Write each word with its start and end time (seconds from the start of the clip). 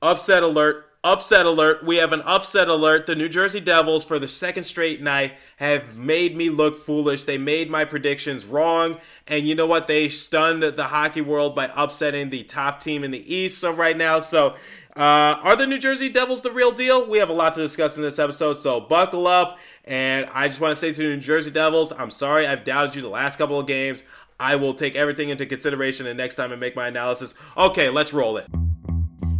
Upset 0.00 0.42
alert. 0.42 0.84
Upset 1.02 1.46
alert. 1.46 1.84
We 1.84 1.96
have 1.96 2.12
an 2.12 2.22
upset 2.22 2.68
alert. 2.68 3.06
The 3.06 3.16
New 3.16 3.28
Jersey 3.28 3.60
Devils, 3.60 4.04
for 4.04 4.18
the 4.18 4.28
second 4.28 4.64
straight 4.64 5.00
night, 5.00 5.34
have 5.56 5.96
made 5.96 6.36
me 6.36 6.50
look 6.50 6.84
foolish. 6.84 7.24
They 7.24 7.38
made 7.38 7.70
my 7.70 7.84
predictions 7.84 8.44
wrong. 8.44 8.98
And 9.26 9.46
you 9.46 9.54
know 9.54 9.66
what? 9.66 9.86
They 9.86 10.08
stunned 10.08 10.62
the 10.62 10.84
hockey 10.84 11.20
world 11.20 11.56
by 11.56 11.70
upsetting 11.74 12.30
the 12.30 12.44
top 12.44 12.80
team 12.80 13.02
in 13.02 13.10
the 13.10 13.34
East 13.34 13.60
so 13.60 13.72
right 13.72 13.96
now. 13.96 14.20
So, 14.20 14.56
uh, 14.96 15.38
are 15.42 15.56
the 15.56 15.66
New 15.66 15.78
Jersey 15.78 16.08
Devils 16.08 16.42
the 16.42 16.52
real 16.52 16.72
deal? 16.72 17.08
We 17.08 17.18
have 17.18 17.28
a 17.28 17.34
lot 17.34 17.54
to 17.54 17.60
discuss 17.60 17.96
in 17.96 18.02
this 18.02 18.18
episode. 18.18 18.58
So, 18.58 18.80
buckle 18.80 19.26
up. 19.26 19.58
And 19.84 20.28
I 20.32 20.46
just 20.46 20.60
want 20.60 20.76
to 20.76 20.80
say 20.80 20.92
to 20.92 21.02
the 21.02 21.16
New 21.16 21.20
Jersey 21.20 21.50
Devils, 21.50 21.92
I'm 21.92 22.10
sorry 22.10 22.46
I've 22.46 22.64
doubted 22.64 22.94
you 22.94 23.02
the 23.02 23.08
last 23.08 23.36
couple 23.36 23.58
of 23.58 23.66
games. 23.66 24.02
I 24.38 24.54
will 24.56 24.74
take 24.74 24.94
everything 24.94 25.30
into 25.30 25.46
consideration 25.46 26.06
and 26.06 26.16
next 26.16 26.36
time 26.36 26.52
I 26.52 26.56
make 26.56 26.76
my 26.76 26.86
analysis. 26.86 27.34
Okay, 27.56 27.88
let's 27.88 28.12
roll 28.12 28.36
it. 28.36 28.46